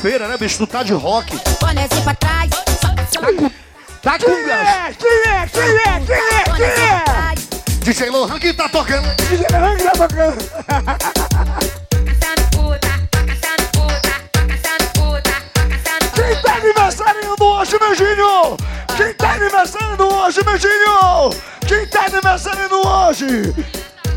segunda-feira, 0.00 0.28
né, 0.28 0.36
bicho? 0.36 0.58
Tu 0.58 0.66
tá 0.66 0.82
de 0.82 0.92
rock. 0.92 1.38
Bonezinho 1.60 2.02
pra 2.02 2.14
trás, 2.14 2.50
só 2.80 2.94
caçando 2.94 3.52
Tá 4.02 4.18
com 4.18 4.46
gás. 4.46 4.96
Quem 4.96 5.10
é? 5.10 5.46
Quem 5.46 5.62
é? 5.62 6.00
Quem 6.06 6.16
é? 6.16 6.44
Quem 6.56 6.84
é? 6.84 7.04
DJ 7.82 8.10
Lohan 8.10 8.38
que 8.38 8.52
tá 8.54 8.68
tocando. 8.68 9.08
DJ 9.16 9.46
Lohan 9.52 9.76
que 9.76 9.84
tá 9.84 9.90
tocando. 9.92 10.36
Quem 16.14 16.42
tá 16.42 16.54
aniversariando 16.54 17.44
hoje, 17.44 17.78
Beijinho? 17.78 18.56
Quem 18.96 19.14
tá 19.14 19.32
aniversariando 19.32 20.14
hoje, 20.14 20.42
Beijinho? 20.42 21.30
Quem 21.66 21.86
tá 21.86 22.06
aniversariando 22.06 22.88
hoje? 22.88 23.54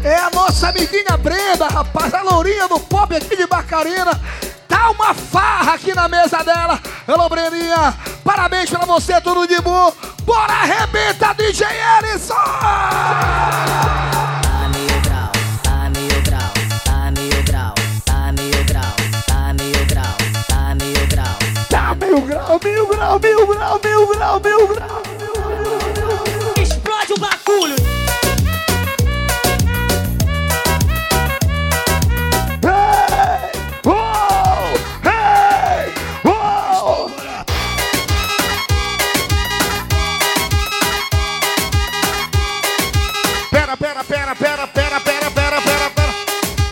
É 0.03 0.15
a 0.15 0.29
nossa 0.31 0.69
amiguinha 0.69 1.17
Brenda, 1.17 1.67
rapaz, 1.67 2.13
a 2.13 2.21
lourinha 2.21 2.67
do 2.67 2.79
pop 2.79 3.15
aqui 3.15 3.36
de 3.36 3.47
Bacarina. 3.47 4.19
Tá 4.68 4.91
uma 4.91 5.14
farra 5.14 5.74
aqui 5.74 5.93
na 5.93 6.07
mesa 6.07 6.43
dela. 6.43 6.80
Alô, 7.07 7.30
Breninha, 7.30 7.93
parabéns 8.24 8.70
pra 8.70 8.86
você, 8.86 9.20
tudo 9.22 9.47
de 9.47 9.59
bom. 9.61 9.91
Bora, 10.24 10.53
arrebenta, 10.53 11.34
DJ 11.34 11.68
Ellison! 11.99 12.34
Tá 12.34 13.59
mil 14.74 15.01
grau, 15.01 15.32
tá 15.64 15.89
mil 15.89 16.22
grau, 16.24 16.53
tá 16.86 17.11
mil 17.11 17.43
grau, 17.43 17.74
tá 18.05 18.32
mil 18.32 18.64
grau, 18.66 18.93
tá 19.28 19.53
mil 19.53 19.86
grau, 19.86 20.16
tá 20.47 20.74
mil 20.76 21.07
grau. 21.07 21.38
Tá 21.70 21.95
mil 21.95 22.22
grau, 22.22 22.59
mil 22.64 22.88
grau, 22.88 23.20
mil 23.20 23.47
grau, 23.47 23.80
mil 23.84 24.07
grau, 24.07 24.39
mil 24.39 24.68
grau. 24.68 25.12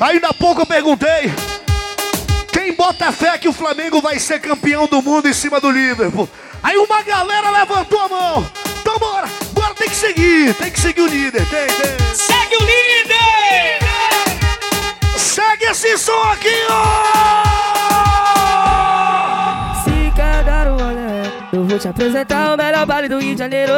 Ainda 0.01 0.29
há 0.29 0.33
pouco 0.33 0.61
eu 0.61 0.65
perguntei. 0.65 1.31
Quem 2.51 2.73
bota 2.73 3.11
fé 3.11 3.37
que 3.37 3.47
o 3.47 3.53
Flamengo 3.53 4.01
vai 4.01 4.17
ser 4.17 4.39
campeão 4.39 4.87
do 4.87 4.99
mundo 4.99 5.27
em 5.27 5.33
cima 5.33 5.61
do 5.61 5.69
Liverpool? 5.69 6.27
Aí 6.63 6.75
uma 6.75 7.03
galera 7.03 7.51
levantou 7.51 7.99
a 7.99 8.09
mão. 8.09 8.51
Então 8.81 8.97
bora, 8.97 9.27
bora, 9.53 9.75
tem 9.75 9.87
que 9.87 9.95
seguir, 9.95 10.55
tem 10.55 10.71
que 10.71 10.79
seguir 10.79 11.01
o 11.01 11.07
líder, 11.07 11.45
tem, 11.47 11.67
tem. 11.67 12.15
Segue 12.15 12.55
o 12.55 12.65
líder! 12.65 13.79
Segue 15.17 15.65
esse 15.65 15.95
som 15.99 16.23
aqui, 16.31 16.49
ó! 16.67 17.03
Se 19.83 20.11
quer 20.15 20.43
dar 20.43 20.67
um 20.67 20.77
olé, 20.77 21.31
eu 21.53 21.63
vou 21.63 21.77
te 21.77 21.87
apresentar 21.87 22.55
o 22.55 22.57
melhor 22.57 22.87
baile 22.87 23.07
do 23.07 23.19
Rio 23.19 23.35
de 23.35 23.39
Janeiro. 23.39 23.71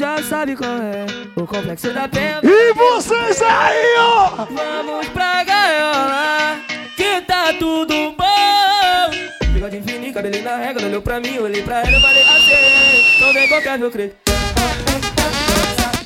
Já 0.00 0.16
sabe 0.22 0.56
qual 0.56 0.70
é 0.70 1.04
o 1.36 1.46
complexo 1.46 1.92
da 1.92 2.08
pena. 2.08 2.40
E 2.42 2.72
vocês 2.72 3.42
aí, 3.42 3.96
ó! 3.98 4.46
Vamos 4.46 5.06
pra 5.08 5.44
gaiola, 5.44 6.56
que 6.96 7.20
tá 7.20 7.52
tudo 7.58 8.16
bom. 8.16 9.46
Bigode 9.52 9.82
fininho, 9.82 10.14
cabelinho 10.14 10.42
na 10.42 10.56
régua, 10.56 10.84
olhou 10.86 11.02
pra 11.02 11.20
mim, 11.20 11.36
olhei 11.36 11.62
pra 11.62 11.80
ela, 11.80 11.90
eu 11.90 12.00
falei 12.00 12.22
assim, 12.22 13.14
então 13.14 13.32
vem 13.34 13.46
qualquer 13.46 13.78
meu 13.78 13.90
creio. 13.90 14.14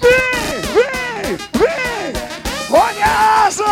Vem, 0.03 0.61
vem, 0.75 1.37
vem! 1.55 2.13
Olha 2.73 3.07
a 3.07 3.47
asa! 3.47 3.65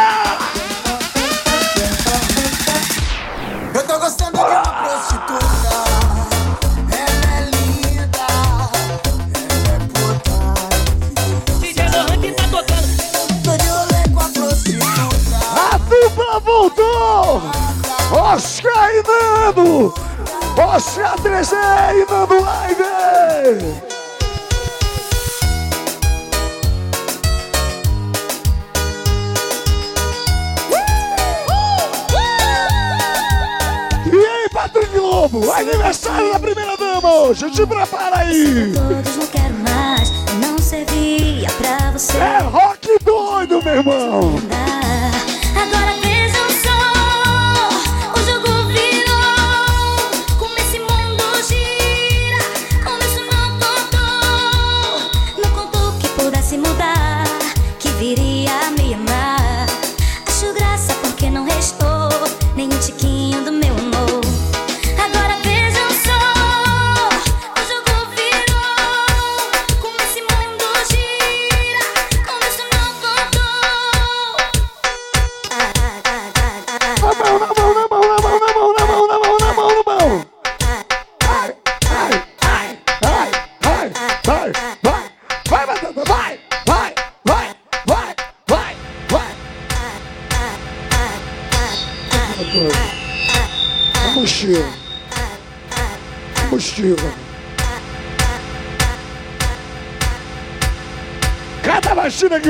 Eu 3.75 3.87
tô 3.89 3.99
gostando 3.99 4.39
de 4.39 4.45
uma 4.45 4.63
prostituta. 4.63 5.92
Oscar 18.33 18.91
e 18.95 19.03
Nando! 19.03 19.93
Oscar 20.57 21.19
3D 21.19 21.53
e 21.53 22.11
Nando 22.11 22.41
Live! 22.43 22.83
E 34.11 34.17
aí, 34.17 34.49
Patrick 34.51 34.97
Lobo? 34.97 35.53
Aniversário 35.53 36.33
da 36.33 36.41
primeira 36.41 36.75
dama 36.79 37.13
hoje! 37.13 37.51
Te 37.51 37.67
prepara 37.67 38.21
aí! 38.21 38.73
Todos 38.73 39.17
não 39.17 39.27
quero 39.27 39.55
mais, 39.59 40.11
não 40.41 40.57
servia 40.57 41.51
pra 41.59 41.91
você. 41.91 42.17
É 42.17 42.39
rock 42.39 42.99
doido, 43.05 43.63
meu 43.63 43.75
irmão! 43.75 44.37
Agora 45.55 46.02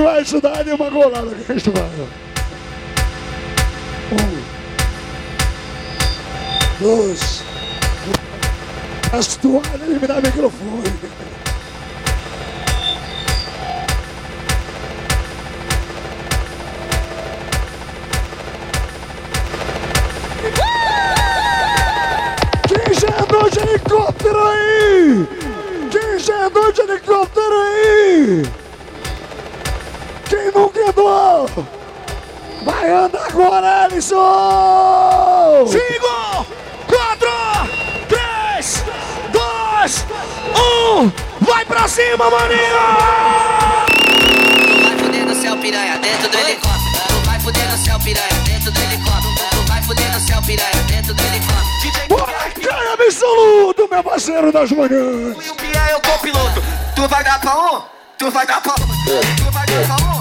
vai 0.03 0.23
estudar 0.23 0.65
de 0.65 0.73
uma 0.73 0.91
golada 0.91 1.35
que 1.35 1.53
estudar. 1.53 1.89
Um, 4.13 4.43
dois, 6.81 7.43
as 9.13 9.37
toalhas 9.37 9.83
eliminar 9.83 10.19
o 10.19 10.23
microfone. 10.23 10.93
Quem 22.67 22.95
de 23.51 23.59
helicóptero 23.61 24.45
aí? 24.45 25.27
Quem 25.91 26.19
de 26.73 26.81
helicóptero 26.81 27.55
aí? 27.55 28.62
Andou? 30.97 31.49
Vai 32.65 32.91
andar 32.91 33.27
agora, 33.27 33.85
Alisson! 33.85 35.67
Cinco, 35.67 36.47
quatro, 36.87 37.29
três, 38.09 38.85
dois, 39.33 40.07
um, 40.57 41.11
vai 41.41 41.65
pra 41.65 41.89
cima, 41.89 42.31
maninho! 42.31 42.61
Tu 44.69 44.83
vai 44.83 44.99
fuder 44.99 45.25
no 45.27 45.35
céu 45.35 45.57
piranha 45.57 45.99
dentro 45.99 46.29
do 46.29 46.39
helicóptero. 46.39 47.09
Tu 47.09 47.27
vai 47.27 47.41
fuder 47.41 47.71
no 47.71 47.79
céu 47.79 47.99
piranha 48.01 48.43
dentro 48.45 48.71
do 48.71 48.81
helicóptero. 48.81 49.51
Tu 49.51 49.69
vai 49.69 49.83
fuder 49.83 50.13
no 50.13 50.21
céu 50.21 50.43
piranha 50.43 50.83
dentro 50.87 51.03
meu 53.93 54.03
parceiro 54.03 54.51
das 54.51 54.73
manhãs. 54.73 55.47
E 55.47 55.51
o 55.51 55.55
Pia 55.55 55.81
é 55.91 55.97
o 55.97 56.01
copiloto. 56.01 56.63
Tu 56.97 57.09
vai 57.09 57.23
dar 57.23 57.39
pra 57.41 57.57
um? 57.57 57.83
Tu 58.19 58.31
vai 58.31 58.47
dar 58.47 58.61
pra 58.61 58.73
um? 58.73 58.77
Tu 59.37 59.51
vai 59.53 59.67
dar 59.67 59.97
pra 59.97 60.09
um? 60.09 60.12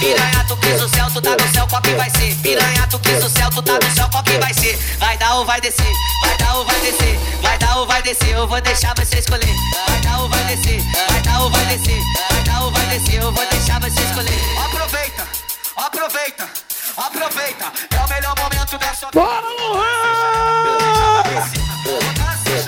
Piranha, 0.00 0.44
tu 0.48 0.56
quis 0.56 0.82
o 0.82 0.88
céu, 0.88 1.06
tu 1.12 1.20
tá 1.20 1.36
no 1.36 1.52
céu, 1.52 1.66
qual 1.68 1.80
que 1.80 1.94
vai 1.94 2.10
ser? 2.10 2.34
Piranha, 2.42 2.86
tu 2.90 2.98
quis 2.98 3.22
o 3.22 3.30
céu, 3.30 3.48
tu 3.50 3.62
tá 3.62 3.74
no 3.74 3.94
céu, 3.94 4.08
qual 4.10 4.24
que 4.24 4.36
vai 4.38 4.52
ser? 4.52 4.76
Vai 4.98 5.16
dar 5.16 5.36
ou 5.36 5.44
vai 5.44 5.60
descer? 5.60 5.92
Vai 6.20 6.36
dar 6.38 6.56
ou 6.56 6.64
vai 6.64 6.80
descer? 6.80 7.18
Vai 7.40 7.58
dar 7.58 7.76
ou 7.76 7.86
vai 7.86 8.02
descer? 8.02 8.30
Eu 8.30 8.48
vou 8.48 8.60
deixar 8.60 8.92
você 8.96 9.18
escolher. 9.18 9.54
Vai 9.86 10.00
dar 10.00 10.20
ou 10.20 10.28
vai 10.28 10.44
descer? 10.44 10.82
Vai 11.08 11.20
dar 11.20 11.42
ou 11.42 11.50
vai 11.50 11.64
descer? 11.66 12.00
Vai 12.32 12.42
dar 12.42 12.64
ou 12.64 12.72
vai 12.72 12.86
descer? 12.86 13.22
Eu 13.22 13.30
vou 13.30 13.46
deixar 13.46 13.80
você 13.80 14.00
escolher. 14.00 14.40
Aproveita, 14.64 15.28
aproveita, 15.76 16.50
aproveita. 16.96 17.72
É 17.94 18.04
o 18.04 18.08
melhor 18.08 18.34
momento 18.36 18.78
da 18.78 18.94
sua 18.94 19.10
Bora, 19.12 19.46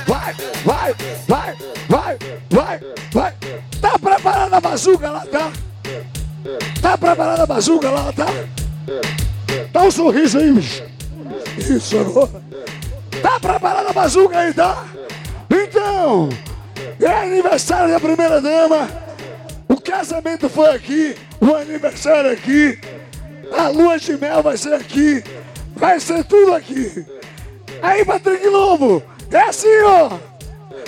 Vai, 0.07 0.35
vai, 0.65 0.95
vai, 1.27 1.74
vai, 1.95 2.19
vai, 2.51 2.81
vai. 3.13 3.35
Tá 3.81 3.99
preparada 3.99 4.57
a 4.57 4.61
bazuca 4.61 5.11
lá, 5.11 5.27
tá? 5.27 5.53
Tá 6.83 6.99
preparada 6.99 7.43
a 7.45 7.47
bazuca 7.47 7.91
lá, 7.91 8.13
tá? 8.13 8.27
Dá 9.73 9.83
um 9.83 9.91
sorriso 9.91 10.39
aí, 10.39 10.53
bicho. 10.53 10.83
Isso 11.57 11.99
agora. 11.99 12.43
Tá 13.23 13.39
preparada 13.39 13.91
a 13.91 13.93
bazuca 13.93 14.39
aí, 14.39 14.53
tá? 14.53 14.85
Então, 15.49 16.29
é 17.01 17.07
aniversário 17.07 17.93
da 17.93 18.01
primeira 18.01 18.41
dama. 18.41 18.89
O 19.69 19.81
casamento 19.81 20.49
foi 20.49 20.71
aqui, 20.71 21.17
o 21.41 21.55
aniversário 21.55 22.33
aqui. 22.33 22.79
A 23.57 23.69
lua 23.69 23.99
de 23.99 24.17
mel 24.17 24.43
vai 24.43 24.57
ser 24.57 24.75
aqui. 24.75 25.23
Vai 25.77 26.01
ser 26.01 26.25
tudo 26.25 26.55
aqui. 26.55 27.07
Aí, 27.81 28.05
Patrick 28.05 28.47
Lobo, 28.49 29.03
é 29.31 29.43
assim, 29.43 29.81
ó. 29.85 30.34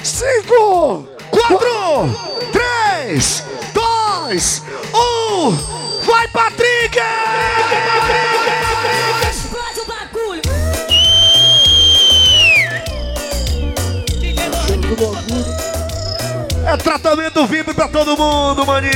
Cinco, 0.02 1.08
quatro, 1.30 2.10
três, 2.52 3.44
dois, 3.74 4.62
um. 4.94 5.50
Vai, 6.04 6.28
Patrick! 6.28 6.98
Explode 9.28 9.80
o 9.80 9.84
bagulho. 9.86 10.42
É 16.66 16.76
tratamento 16.76 17.46
VIP 17.46 17.74
pra 17.74 17.88
todo 17.88 18.16
mundo, 18.16 18.64
maninho. 18.66 18.92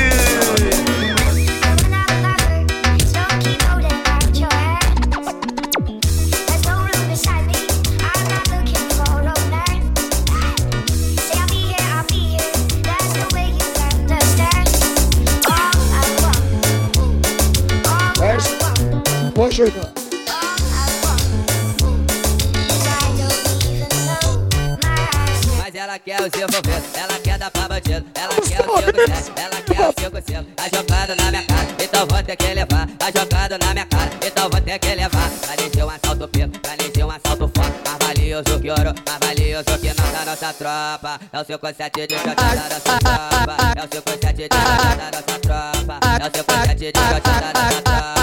Mas 19.60 19.68
ela 25.74 25.98
quer 25.98 26.18
os 26.22 26.28
envolvidos, 26.28 26.94
ela 26.94 27.18
quer 27.22 27.38
dar 27.38 27.50
pra 27.50 27.68
bandido, 27.68 28.06
ela 28.14 28.34
quer 28.36 28.66
o 28.66 28.76
57, 28.78 29.32
ela 29.36 29.60
quer 29.60 29.86
o 29.86 29.92
55. 30.00 30.44
Tá 30.56 30.64
jogando 30.64 31.14
na 31.14 31.30
minha 31.30 31.42
cara, 31.42 31.66
então 31.78 32.06
vou 32.06 32.22
ter 32.22 32.36
que 32.36 32.54
levar. 32.54 32.88
Tá 32.98 33.06
jogando 33.14 33.58
na 33.62 33.72
minha 33.74 33.84
cara, 33.84 34.10
então 34.26 34.48
vou 34.48 34.60
ter 34.62 34.78
que 34.78 34.94
levar. 34.94 35.30
Planejei 35.42 35.82
um 35.82 35.90
assalto 35.90 36.28
pico, 36.28 36.58
planejei 36.60 37.04
um 37.04 37.10
assalto 37.10 37.50
forte. 37.54 37.80
Mais 37.84 37.98
valioso 37.98 38.60
que 38.60 38.70
ouro, 38.70 38.94
mais 39.06 39.18
valioso 39.20 39.78
que 39.78 39.88
nós 39.88 40.10
da 40.10 40.24
nossa 40.24 40.54
tropa. 40.54 41.20
É 41.30 41.38
o 41.38 41.44
57 41.44 42.06
de 42.06 42.14
shot 42.14 42.34
da 42.34 42.44
nossa 42.44 42.98
tropa. 42.98 43.56
É 43.76 43.84
o 43.84 43.88
57 43.94 44.36
de 44.36 44.42
shot 44.42 44.96
da 44.96 45.10
nossa 45.12 45.38
tropa. 45.38 46.00
É 46.18 46.26
o 46.26 46.30
57 46.34 46.78
de 46.78 46.98
shot 46.98 47.20
da 47.20 47.60
nossa 47.60 47.82
tropa. 47.82 48.19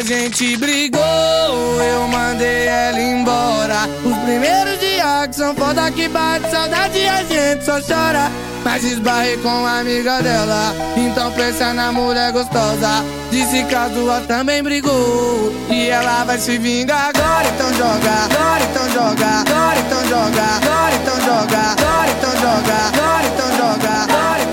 A 0.00 0.02
gente 0.02 0.56
brigou, 0.56 1.02
eu 1.02 2.08
mandei 2.08 2.66
ela 2.66 2.98
embora. 2.98 3.86
Os 4.02 4.16
primeiros 4.24 4.80
dias 4.80 5.26
que 5.26 5.36
são 5.36 5.54
foda 5.54 5.90
que 5.90 6.08
bate 6.08 6.50
saudade 6.50 7.06
a 7.06 7.22
gente 7.22 7.62
só 7.62 7.82
chora. 7.82 8.30
Mas 8.64 8.82
esbarrei 8.82 9.36
com 9.36 9.66
a 9.66 9.80
amiga 9.80 10.22
dela, 10.22 10.74
então 10.96 11.30
pensa 11.32 11.74
na 11.74 11.92
mulher 11.92 12.32
gostosa. 12.32 13.04
Disse 13.30 13.62
que 13.64 13.74
as 13.74 13.92
duas 13.92 14.24
também 14.24 14.62
brigou 14.62 15.52
e 15.68 15.88
ela 15.90 16.24
vai 16.24 16.38
se 16.38 16.56
vingar 16.56 17.10
agora. 17.14 17.46
Então 17.48 17.68
joga, 17.74 18.10
agora 18.24 18.64
então 18.64 18.90
joga, 18.90 19.26
agora 19.26 19.80
então 19.80 20.08
joga, 20.08 20.42
agora 20.62 20.94
então 20.94 21.20
joga, 21.20 21.58
agora 21.58 22.10
então 22.10 22.36
joga, 22.40 22.74
agora 22.74 23.26
então 23.26 23.52
joga, 23.52 23.90
agora 23.92 24.40
então 24.40 24.48
joga, 24.48 24.49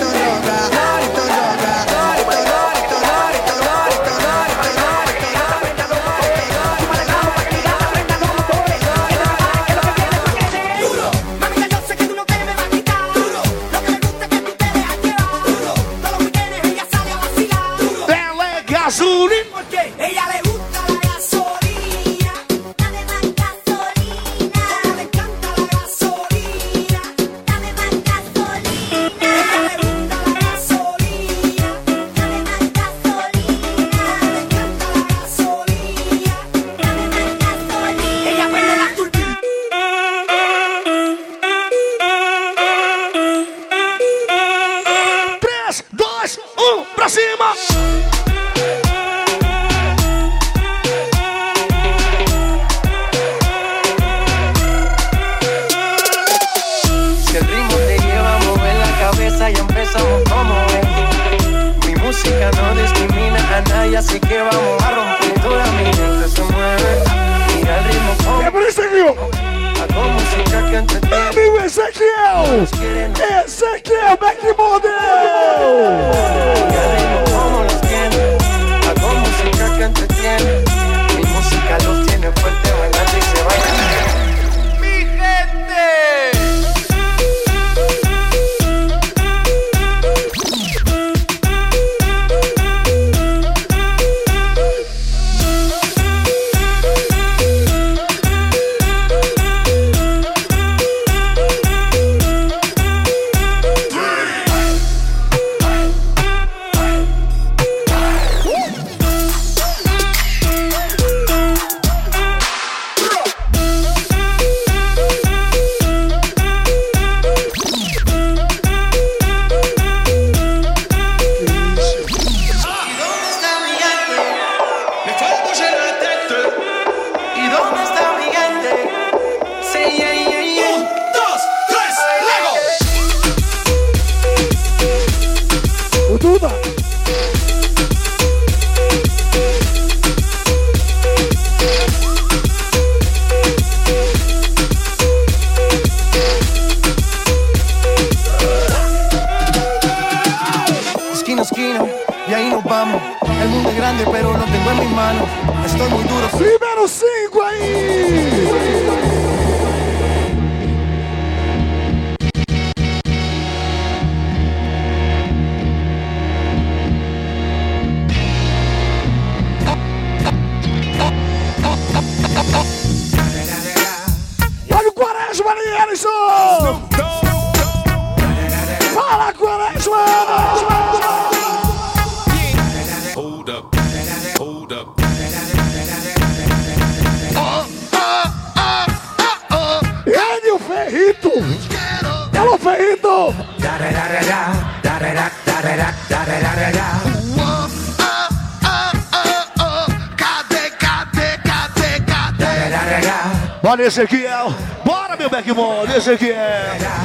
Ezequiel! 203.97 204.53
Bora, 204.85 205.17
meu 205.17 205.27
Beckmore, 205.27 205.91
Ezequiel! 205.91 206.35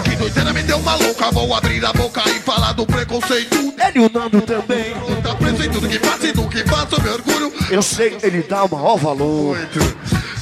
Que 0.04 0.14
doideira 0.14 0.52
me 0.52 0.62
deu 0.62 0.76
uma 0.76 0.94
louca, 0.96 1.30
vou 1.30 1.54
abrir 1.54 1.82
a 1.86 1.90
boca 1.90 2.22
e 2.28 2.38
falar 2.40 2.72
do 2.72 2.84
preconceito. 2.84 3.72
Ele 3.82 4.00
o 4.00 4.10
Nando 4.12 4.42
também. 4.42 4.92
Tá 5.22 5.34
preso 5.34 5.64
em 5.64 5.70
tudo 5.70 5.88
que 5.88 5.98
faço 5.98 6.26
e 6.26 6.32
do 6.32 6.46
que 6.50 6.62
faço, 6.64 7.00
meu 7.00 7.14
orgulho. 7.14 7.50
Eu 7.70 7.80
sei, 7.80 8.18
ele 8.22 8.42
dá 8.42 8.64
o 8.64 8.70
maior 8.70 8.98
valor. 8.98 9.56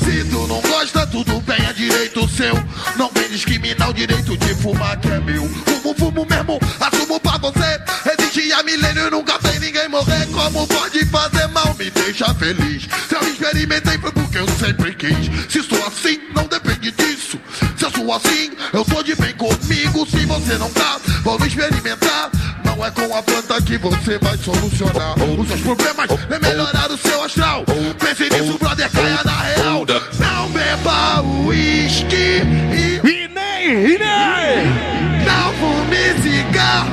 Se 0.03 0.25
tu 0.25 0.45
não 0.49 0.61
gosta, 0.63 1.07
tudo 1.07 1.41
bem, 1.43 1.65
é 1.65 1.73
direito 1.73 2.29
seu. 2.29 2.55
Não 2.97 3.09
vem 3.15 3.29
discriminar 3.29 3.91
o 3.91 3.95
direito 3.95 4.37
de 4.37 4.55
fumar 4.57 4.99
que 4.99 5.09
é 5.09 5.21
meu. 5.21 5.49
Fumo, 5.49 5.95
fumo 5.95 6.27
mesmo, 6.29 6.59
assumo 6.81 7.21
pra 7.21 7.39
você. 7.39 7.81
Existe 8.11 8.53
há 8.53 8.65
milênio 8.65 9.07
e 9.07 9.11
nunca 9.11 9.39
tem 9.39 9.61
ninguém 9.61 9.89
morrer. 9.89 10.27
Como 10.33 10.67
pode 10.67 11.05
fazer 11.07 11.47
mal, 11.49 11.73
me 11.79 11.89
deixa 11.91 12.35
feliz. 12.35 12.89
Se 13.09 13.15
eu 13.15 13.23
experimentei 13.23 13.99
porque 13.99 14.10
eu 14.41 14.49
sempre 14.49 14.95
quis. 14.95 15.31
Se 15.49 15.63
sou 15.63 15.87
assim, 15.87 16.19
não 16.35 16.47
depende 16.47 16.91
disso. 16.93 17.39
Se 17.77 17.85
eu 17.85 17.91
sou 17.91 18.13
assim, 18.13 18.51
eu 18.73 18.85
sou 18.85 19.03
de 19.03 19.15
bem 19.15 19.35
comigo. 19.35 20.07
Se 20.07 20.25
você 20.27 20.59
não 20.59 20.71
tá, 20.71 20.99
vamos 21.23 21.47
experimentar. 21.47 22.31
Não 22.65 22.85
é 22.85 22.91
com 22.91 23.15
a 23.15 23.23
planta 23.23 23.61
que 23.63 23.77
você 23.77 24.19
vai 24.19 24.37
solucionar 24.39 25.15
os 25.19 25.49
seus 25.49 25.61
problemas, 25.61 26.09
nem 26.31 26.41
melhorar 26.41 26.91
o 26.91 26.97
seu 26.97 27.23
astral. 27.23 27.65
Pense 27.99 28.31
nisso, 28.31 28.59
brother, 28.59 28.91
caia 28.91 29.21
na 29.25 29.41
real. 29.43 29.85
Não 30.19 30.51
beba 30.51 31.23
uísque 31.23 32.43
e, 32.73 33.01
e 33.07 33.29
nem, 33.29 33.69
e 33.69 33.99
nem. 33.99 35.25
Não 35.27 35.53
fume 35.55 36.23
cigarro. 36.23 36.91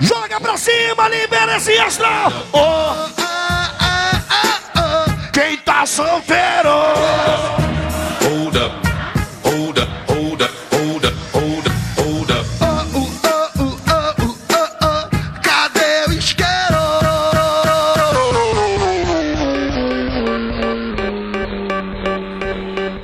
Joga 0.00 0.40
pra 0.40 0.56
cima, 0.56 1.08
libera 1.08 1.56
esse 1.56 1.76
astral! 1.78 2.32
Oh. 2.52 3.19
Solteiro? 5.90 6.70
Hold 8.22 8.56
up. 8.56 8.70
Hold 9.42 9.78
up. 9.80 9.90
Hold 10.06 10.40
up. 10.40 10.52
Hold 10.70 11.04
up. 11.04 11.14
Hold 11.34 11.66
up. 11.66 11.76
Hold 11.98 12.30
up. 12.30 12.46
Cadê 15.42 16.04
o 16.06 16.12
isqueiro? 16.12 16.78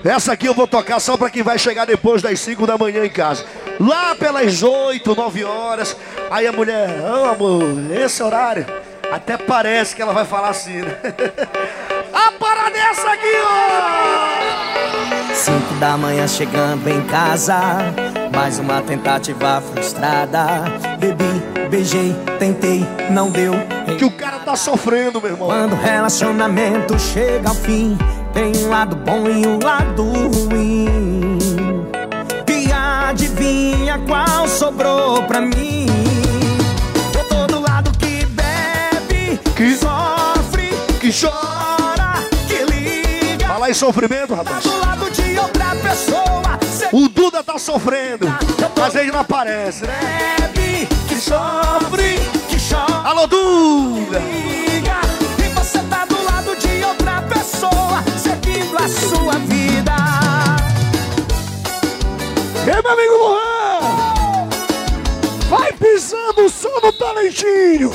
Essa 0.04 0.34
aqui 0.34 0.46
eu 0.46 0.54
vou 0.54 0.68
tocar 0.68 1.00
só 1.00 1.16
pra 1.16 1.28
quem 1.28 1.42
vai 1.42 1.58
chegar 1.58 1.86
depois 1.86 2.22
das 2.22 2.38
5 2.38 2.68
da 2.68 2.78
manhã 2.78 3.04
em 3.04 3.10
casa. 3.10 3.44
Lá 3.80 4.14
pelas 4.14 4.62
8, 4.62 5.12
9 5.12 5.42
horas. 5.42 5.96
Aí 6.30 6.46
a 6.46 6.52
mulher, 6.52 7.00
ah, 7.04 7.32
amor, 7.32 7.90
esse 7.90 8.22
horário. 8.22 8.64
Até 9.10 9.36
parece 9.36 9.96
que 9.96 10.02
ela 10.02 10.12
vai 10.12 10.24
falar 10.24 10.50
assim, 10.50 10.82
né? 10.82 10.96
essa 12.90 13.10
aqui, 13.12 13.32
ó! 13.42 15.34
Cinco 15.34 15.74
da 15.74 15.96
manhã 15.96 16.26
chegando 16.26 16.88
em 16.88 17.02
casa, 17.02 17.92
mais 18.34 18.58
uma 18.58 18.80
tentativa 18.82 19.60
frustrada. 19.60 20.64
Bebi, 20.98 21.42
beijei, 21.70 22.14
tentei, 22.38 22.86
não 23.10 23.30
deu. 23.30 23.52
Que 23.98 24.04
o 24.04 24.10
cara 24.10 24.38
tá 24.38 24.56
sofrendo, 24.56 25.20
meu 25.20 25.32
irmão. 25.32 25.48
Quando 25.48 25.72
o 25.72 25.76
relacionamento 25.76 26.98
chega 26.98 27.48
ao 27.48 27.54
fim, 27.54 27.98
tem 28.32 28.56
um 28.64 28.68
lado 28.68 28.96
bom 28.96 29.28
e 29.28 29.46
um 29.46 29.58
lado 29.62 30.02
ruim. 30.02 31.38
E 32.48 32.72
adivinha 32.72 33.98
qual 34.06 34.48
sobrou 34.48 35.22
pra 35.24 35.40
mim? 35.40 35.86
Eu 37.14 37.24
tô 37.28 37.46
do 37.46 37.60
lado 37.60 37.90
que 37.98 38.24
bebe, 38.26 39.38
que 39.56 39.76
sofre, 39.76 40.70
que 41.00 41.10
chora, 41.12 41.85
liga. 43.66 43.66
Fala 43.66 43.70
em 43.70 43.74
sofrimento, 43.74 44.34
rapaz. 44.34 44.64
Cê 46.64 46.88
O 46.92 47.08
Duda 47.08 47.42
tá 47.42 47.58
sofrendo, 47.58 48.26
mas 48.78 48.94
ele 48.94 49.10
não 49.10 49.20
aparece, 49.20 49.84
né? 49.84 50.36
bebe, 50.38 50.86
que 51.08 51.16
sofre, 51.16 52.18
que 52.48 52.56
chora. 52.68 53.08
Alô, 53.08 53.26
Duda! 53.26 54.20
E 54.20 55.48
você 55.54 55.78
tá 55.80 56.04
do 56.04 56.22
lado 56.24 56.56
de 56.56 56.84
outra 56.84 57.22
pessoa, 57.22 58.04
seguindo 58.16 58.76
a 58.76 58.88
sua 58.88 59.38
vida. 59.40 59.92
Ei, 62.66 62.82
meu 62.82 62.92
amigo 62.92 63.14
Luan! 63.14 64.48
Vai 65.48 65.72
pisando 65.72 66.48
só 66.48 66.80
no 66.80 66.92
talentinho! 66.92 67.90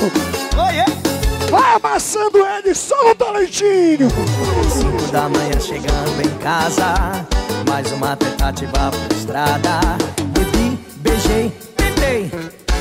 Vai 1.52 1.74
amassando 1.74 2.38
ele 2.38 2.74
só 2.74 2.96
no 3.04 3.14
talentinho! 3.14 4.08
Cinco 4.72 5.12
da 5.12 5.28
manhã 5.28 5.60
chegando 5.60 6.22
em 6.24 6.38
casa, 6.38 7.26
mais 7.68 7.92
uma 7.92 8.16
tentativa 8.16 8.90
frustrada. 8.90 9.80
Bebi, 10.32 10.78
beijei, 10.96 11.52
tentei. 11.76 12.30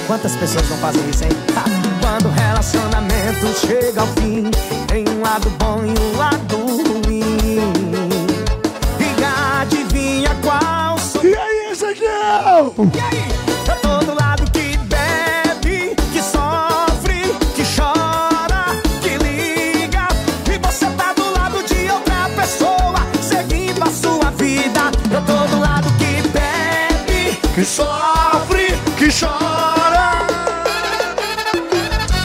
Quantas 0.07 0.37
pessoas 0.37 0.69
não 0.69 0.77
fazem 0.77 1.01
isso, 1.09 1.25
hein? 1.25 1.31
Ha! 1.53 1.65
Quando 1.99 2.27
o 2.27 2.31
relacionamento 2.31 3.45
chega 3.59 3.99
ao 3.99 4.07
fim, 4.07 4.49
tem 4.87 5.03
um 5.09 5.21
lado 5.21 5.49
bom 5.59 5.81
e 5.83 5.89
um 5.89 6.17
lado 6.17 6.55
ruim. 6.55 7.57
E 9.01 9.59
adivinha 9.59 10.29
qual 10.41 10.97
sou? 10.97 11.25
E 11.25 11.35
aí, 11.35 11.71
Ezequiel? 11.71 12.73
E 12.77 12.99
aí? 13.01 13.50
Que 27.61 27.65
sofre, 27.65 28.75
que 28.97 29.07
chora! 29.11 30.25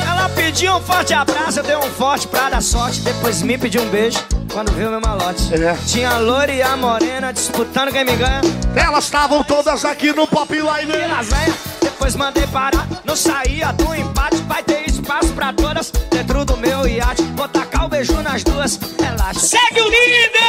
Ela 0.09 0.31
pediu 0.31 0.77
um 0.77 0.81
forte 0.81 1.13
abraço, 1.13 1.59
eu 1.59 1.63
dei 1.63 1.77
um 1.77 1.91
forte 1.91 2.27
pra 2.27 2.49
dar 2.49 2.63
sorte. 2.63 3.01
Depois 3.01 3.43
me 3.43 3.59
pediu 3.59 3.83
um 3.83 3.89
beijo 3.91 4.19
quando 4.51 4.73
viu 4.73 4.89
meu 4.89 4.99
malote. 4.99 5.43
Tinha 5.87 6.09
a 6.09 6.19
loira 6.21 6.51
e 6.51 6.63
a 6.63 6.75
morena 6.75 7.35
disputando 7.35 7.93
quem 7.93 8.03
me 8.03 8.17
ganha. 8.17 8.41
Elas 8.75 9.05
estavam 9.05 9.45
todas 9.45 9.85
aqui 9.85 10.11
no 10.11 10.27
Pop 10.27 10.59
Live. 10.59 10.91
E 10.91 11.07
lasanha, 11.07 11.55
depois 11.83 12.17
mandei 12.17 12.47
parar. 12.47 12.89
Não 13.05 13.15
saía 13.15 13.73
do 13.73 13.95
empate, 13.95 14.39
vai 14.49 14.63
ter 14.63 14.89
espaço 14.89 15.35
pra 15.35 15.53
todas. 15.53 15.91
Dentro 16.11 16.47
do 16.47 16.57
meu 16.57 16.89
iate, 16.89 17.21
vou 17.37 17.47
tacar 17.47 17.85
o 17.85 17.89
beijo 17.91 18.15
nas 18.23 18.43
duas. 18.43 18.81
Relaxa. 18.99 19.41
Segue 19.41 19.83
o 19.83 19.89
líder! 19.91 20.47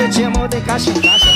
Ritmo 0.00 0.46
de 0.46 0.60
caixa 0.60 0.90
em 0.90 1.00
caixa, 1.00 1.26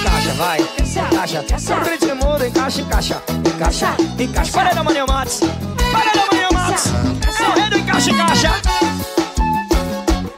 encaixa, 0.00 0.32
vai. 0.34 0.60
Encaixa, 0.60 1.40
ritmo 1.82 2.38
de 2.38 2.46
encaixa, 2.48 2.80
encaixa, 2.80 3.22
encaixa, 3.46 3.96
encaixa. 4.18 4.52
Para 4.52 4.74
da 4.74 4.82
Maninho 4.82 5.06
Matos, 5.06 5.40
para 5.92 6.12
da 6.12 6.26
Maninho 6.26 6.48
Matos. 6.52 6.84
É 7.38 7.48
o 7.48 7.60
rei 7.60 7.70
do 7.70 7.78
encaixa, 7.78 8.10
encaixa. 8.10 8.52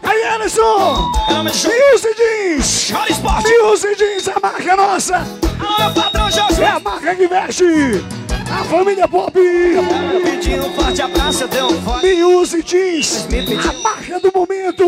Aí, 0.02 0.24
Alisson! 0.24 1.12
Ela 1.28 1.44
me 1.44 1.54
chama. 1.54 1.74
Muse 1.92 2.14
Jeans! 2.16 2.92
Olha 2.94 3.12
esporte. 3.12 3.58
Muse 3.62 3.94
Jeans, 3.96 4.28
a 4.28 4.40
marca 4.40 4.76
nossa! 4.76 5.16
Alô, 5.16 5.78
meu 5.78 5.94
patrão 5.94 6.30
Josué. 6.30 6.64
É 6.64 6.68
a 6.68 6.80
marca 6.80 7.14
que 7.14 7.28
veste! 7.28 8.21
A 8.53 8.64
família! 8.64 9.05
Ela 9.05 10.20
pediu 10.20 10.62
um 10.62 10.74
forte 10.74 11.00
abraço, 11.03 11.44
eu 11.44 11.48
dei 11.48 11.62
um 11.62 11.82
forte. 11.82 12.14
Muse 12.14 12.62
Jeans! 12.62 13.26
A 13.26 13.82
marca 13.82 14.20
do 14.20 14.30
momento! 14.34 14.84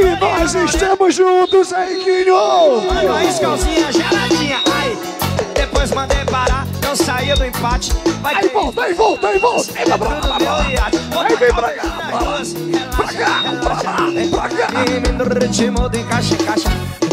E 0.00 0.20
nós 0.20 0.54
estamos 0.54 1.14
juntos, 1.14 1.72
aí, 1.72 1.98
Quinho! 2.04 2.82
Manda 2.86 3.06
uma 3.06 3.24
escalzinha 3.24 3.90
geladinha, 3.90 4.60
ai. 4.70 4.96
Depois 5.54 5.90
mandei 5.90 6.24
parar. 6.26 6.66
não 6.82 6.94
saía 6.94 7.34
do 7.34 7.44
empate. 7.44 7.92
Vai 8.22 8.36
Aí 8.36 8.48
volta, 8.48 8.82
aí 8.82 8.94
volta, 8.94 9.28
aí 9.28 9.38
volta. 9.38 9.72
Aí 9.76 9.84
pra 9.84 9.96
lá, 9.96 10.20
pra 10.20 10.38
lá. 10.38 10.66
Aí 11.26 11.36
vem 11.36 11.52
pra 11.52 11.72
cá, 11.72 11.82
pra 11.82 12.20
lá. 12.20 12.40
Pra 12.96 13.06
cá, 13.12 13.42
pra 13.60 13.72
lá, 13.72 14.28
pra 14.30 14.48
cá. 14.48 14.68
E 14.86 15.12
no 15.12 15.24
ritmo 15.24 15.88
do 15.88 15.98
encaixa, 15.98 16.34
encaixa, 16.34 16.68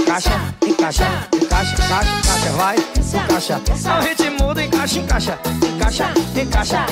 encaixa, 0.06 0.40
encaixa, 0.62 1.08
encaixa, 1.34 1.74
encaixa, 1.74 2.12
encaixa, 2.20 2.52
vai, 2.52 2.78
encaixa. 2.78 3.62
É 3.86 3.98
o 3.98 4.02
ritmo 4.02 4.54
do 4.54 4.62
encaixa, 4.62 5.00
encaixa, 5.00 5.40
encaixa, 5.76 6.14
encaixa. 6.36 6.86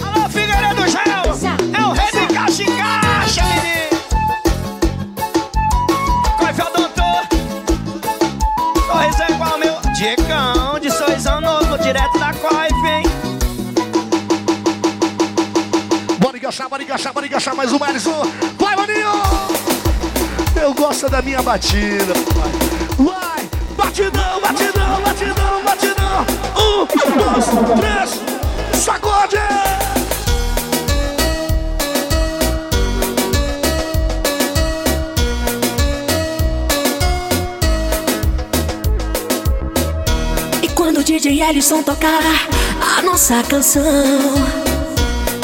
Alô, 0.00 0.28
Figueiredo 0.28 0.88
Gel, 0.88 1.02
é 1.02 1.82
o 1.82 1.92
rei 1.92 2.10
do 2.12 2.18
encaixa, 2.20 2.62
encaixa, 2.62 3.42
menino. 3.42 4.02
Coife 6.38 6.62
doutor, 6.72 7.26
sorriso 8.86 9.22
é 9.22 9.30
igual 9.32 9.58
meu. 9.58 9.80
Diegão 9.94 10.78
de 10.80 10.90
sorrisão 10.90 11.40
novo, 11.40 11.76
direto 11.78 12.16
da 12.18 12.32
Coife, 12.32 12.86
hein. 12.86 13.02
Bora 16.18 16.36
encaixar, 16.36 16.68
bora 16.68 16.82
encaixar, 16.82 17.12
bora 17.12 17.26
encaixar 17.26 17.56
mais 17.56 17.72
um 17.72 17.82
Alisson. 17.82 18.22
Vai, 18.58 18.76
maninho! 18.76 19.71
Eu 20.60 20.74
gosto 20.74 21.08
da 21.08 21.22
minha 21.22 21.42
batida. 21.42 22.12
Vai! 22.98 23.48
Batidão, 23.76 24.40
batidão, 24.40 25.02
batidão, 25.02 25.64
batidão! 25.64 26.26
Um, 26.56 26.86
dois, 27.18 27.46
três, 27.80 28.80
sacode! 28.82 29.36
E 40.62 40.68
quando 40.68 40.98
o 40.98 41.04
DJ 41.04 41.42
Ellison 41.42 41.82
tocar 41.82 42.20
a 42.98 43.02
nossa 43.02 43.42
canção 43.42 43.82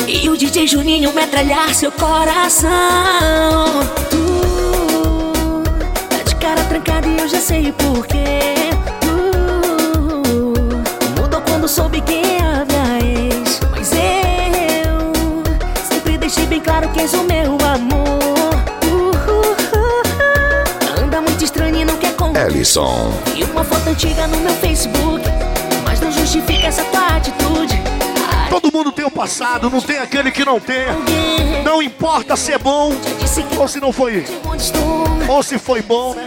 E 0.06 0.28
o 0.28 0.36
DJ 0.36 0.66
Juninho 0.66 1.12
metralhar 1.12 1.74
seu 1.74 1.90
coração 1.92 2.68
trancada 6.68 7.06
e 7.06 7.18
eu 7.18 7.28
já 7.28 7.40
sei 7.40 7.70
o 7.70 7.72
porquê 7.72 8.24
Tu 9.00 9.10
mudou 11.20 11.40
quando 11.40 11.66
soube 11.66 12.00
quem 12.02 12.36
é 12.36 12.40
a 12.40 12.64
minha 12.64 12.98
ex 13.04 13.60
Mas 13.70 13.90
eu 13.92 15.12
sempre 15.90 16.18
deixei 16.18 16.46
bem 16.46 16.60
claro 16.60 16.88
que 16.90 17.00
és 17.00 17.12
o 17.14 17.22
meu 17.24 17.56
amor 17.66 18.18
Anda 21.02 21.20
muito 21.20 21.42
estranho 21.42 21.76
e 21.76 21.84
não 21.84 21.96
quer 21.96 22.14
contar 22.14 22.46
Ellison. 22.48 23.12
e 23.34 23.44
uma 23.44 23.64
foto 23.64 23.88
antiga 23.88 24.26
no 24.26 24.36
meu 24.38 24.54
Facebook 24.54 25.24
Mas 25.84 26.00
não 26.00 26.12
justifica 26.12 26.66
essa 26.66 26.84
tua 26.84 27.16
atitude 27.16 27.80
Todo 28.50 28.72
mundo 28.72 28.90
tem 28.90 29.04
um 29.04 29.10
passado, 29.10 29.70
não 29.70 29.80
tem 29.80 29.98
aquele 29.98 30.30
que 30.30 30.44
não 30.44 30.58
tem. 30.58 30.86
Não 31.62 31.82
importa 31.82 32.34
se 32.34 32.52
é 32.52 32.58
bom 32.58 32.92
ou 33.58 33.68
se 33.68 33.78
não 33.78 33.92
foi. 33.92 34.24
Ou 35.28 35.42
se 35.42 35.58
foi 35.58 35.82
bom, 35.82 36.14
né? 36.14 36.26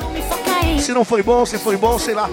Se 0.80 0.93
não 0.93 1.03
foi 1.05 1.22
bom, 1.24 1.45
se 1.45 1.57
foi 1.57 1.78
bom, 1.78 1.97
sei 1.99 2.13
lá. 2.13 2.30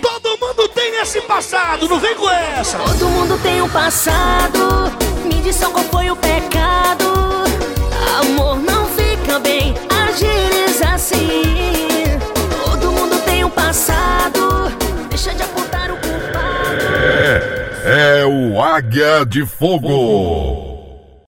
Todo 0.00 0.38
mundo 0.38 0.68
tem 0.68 1.00
esse 1.00 1.20
passado, 1.22 1.88
não 1.88 1.98
vem 2.00 2.14
com 2.14 2.28
essa. 2.30 2.78
Todo 2.78 3.08
mundo 3.08 3.38
tem 3.42 3.62
um 3.62 3.68
passado 3.68 4.92
Me 5.24 5.40
diz 5.42 5.56
só 5.56 5.70
qual 5.70 5.84
foi 5.84 6.10
o 6.10 6.16
pecado 6.16 7.04
Amor 8.20 8.56
não 8.58 8.86
fica 8.86 9.38
bem 9.38 9.74
Agires 10.08 10.82
assim 10.82 11.42
Todo 12.64 12.92
mundo 12.92 13.18
tem 13.24 13.44
um 13.44 13.50
passado 13.50 14.70
Deixa 15.08 15.34
de 15.34 15.42
apontar 15.42 15.90
o 15.90 15.96
culpado 15.96 16.84
É, 17.84 18.20
é 18.20 18.26
o 18.26 18.60
Águia 18.62 19.24
de 19.26 19.44
Fogo. 19.46 20.63